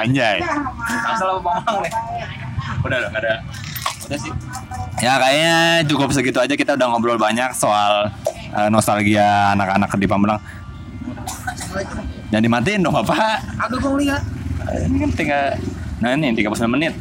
[0.00, 0.40] Anjay.
[1.04, 1.92] Asal apa Pamulang nih?
[2.80, 3.34] Udah, udah, nggak ada.
[4.02, 4.32] Udah sih.
[5.04, 6.56] Ya kayaknya cukup segitu aja.
[6.56, 8.08] Kita udah ngobrol banyak soal
[8.56, 10.40] eh, nostalgia anak-anak di Pamulang.
[12.32, 13.44] Jangan dimatiin dong Bapak.
[13.60, 14.24] agak gue lihat.
[14.64, 15.44] Ini kan tinggal
[16.00, 16.96] Nah ini 39 menit.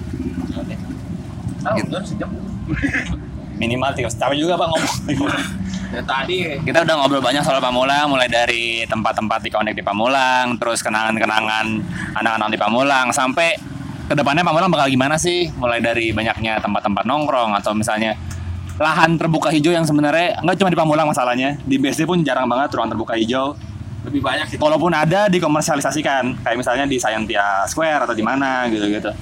[1.63, 2.27] Tahu udah sejam.
[3.55, 4.95] Minimal 30 Capek juga Pak ngomong.
[5.95, 6.59] Ya tadi.
[6.59, 11.65] Kita udah ngobrol banyak soal Pamulang Mulai dari tempat-tempat di connect di Pamulang Terus kenangan-kenangan
[12.17, 13.53] anak-anak di Pamulang Sampai
[14.07, 15.47] ke depannya Pamulang bakal gimana sih?
[15.55, 18.15] Mulai dari banyaknya tempat-tempat nongkrong Atau misalnya
[18.81, 22.73] lahan terbuka hijau yang sebenarnya nggak cuma di Pamulang masalahnya di BSD pun jarang banget
[22.73, 23.53] ruang terbuka hijau.
[24.03, 24.57] Lebih banyak sih.
[24.59, 29.13] Walaupun ada dikomersialisasikan kayak misalnya di Scientia Square atau di mana gitu-gitu.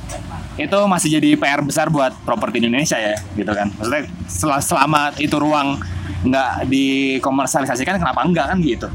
[0.57, 3.69] Itu masih jadi PR besar buat properti Indonesia ya gitu kan.
[3.75, 5.77] Maksudnya sel- selama itu ruang
[6.23, 8.88] nggak dikomersialisasikan kenapa enggak kan gitu?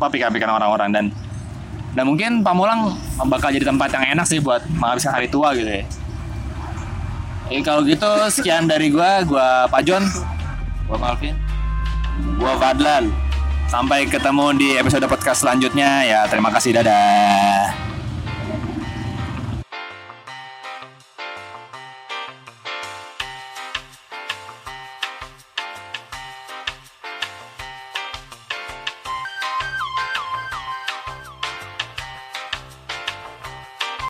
[0.00, 0.88] Apa pikir-pikiran orang-orang?
[0.90, 1.04] Dan
[1.98, 2.94] dan mungkin Pamulang
[3.26, 5.82] bakal jadi tempat yang enak sih buat menghabiskan hari tua gitu ya.
[7.50, 10.06] Oke, kalau gitu sekian dari gua, gua Pak John,
[10.86, 11.34] gua Malvin
[12.38, 13.10] Gua Fadlan.
[13.68, 16.00] sampai ketemu di episode podcast selanjutnya.
[16.00, 16.72] Ya terima kasih.
[16.80, 17.68] Dadah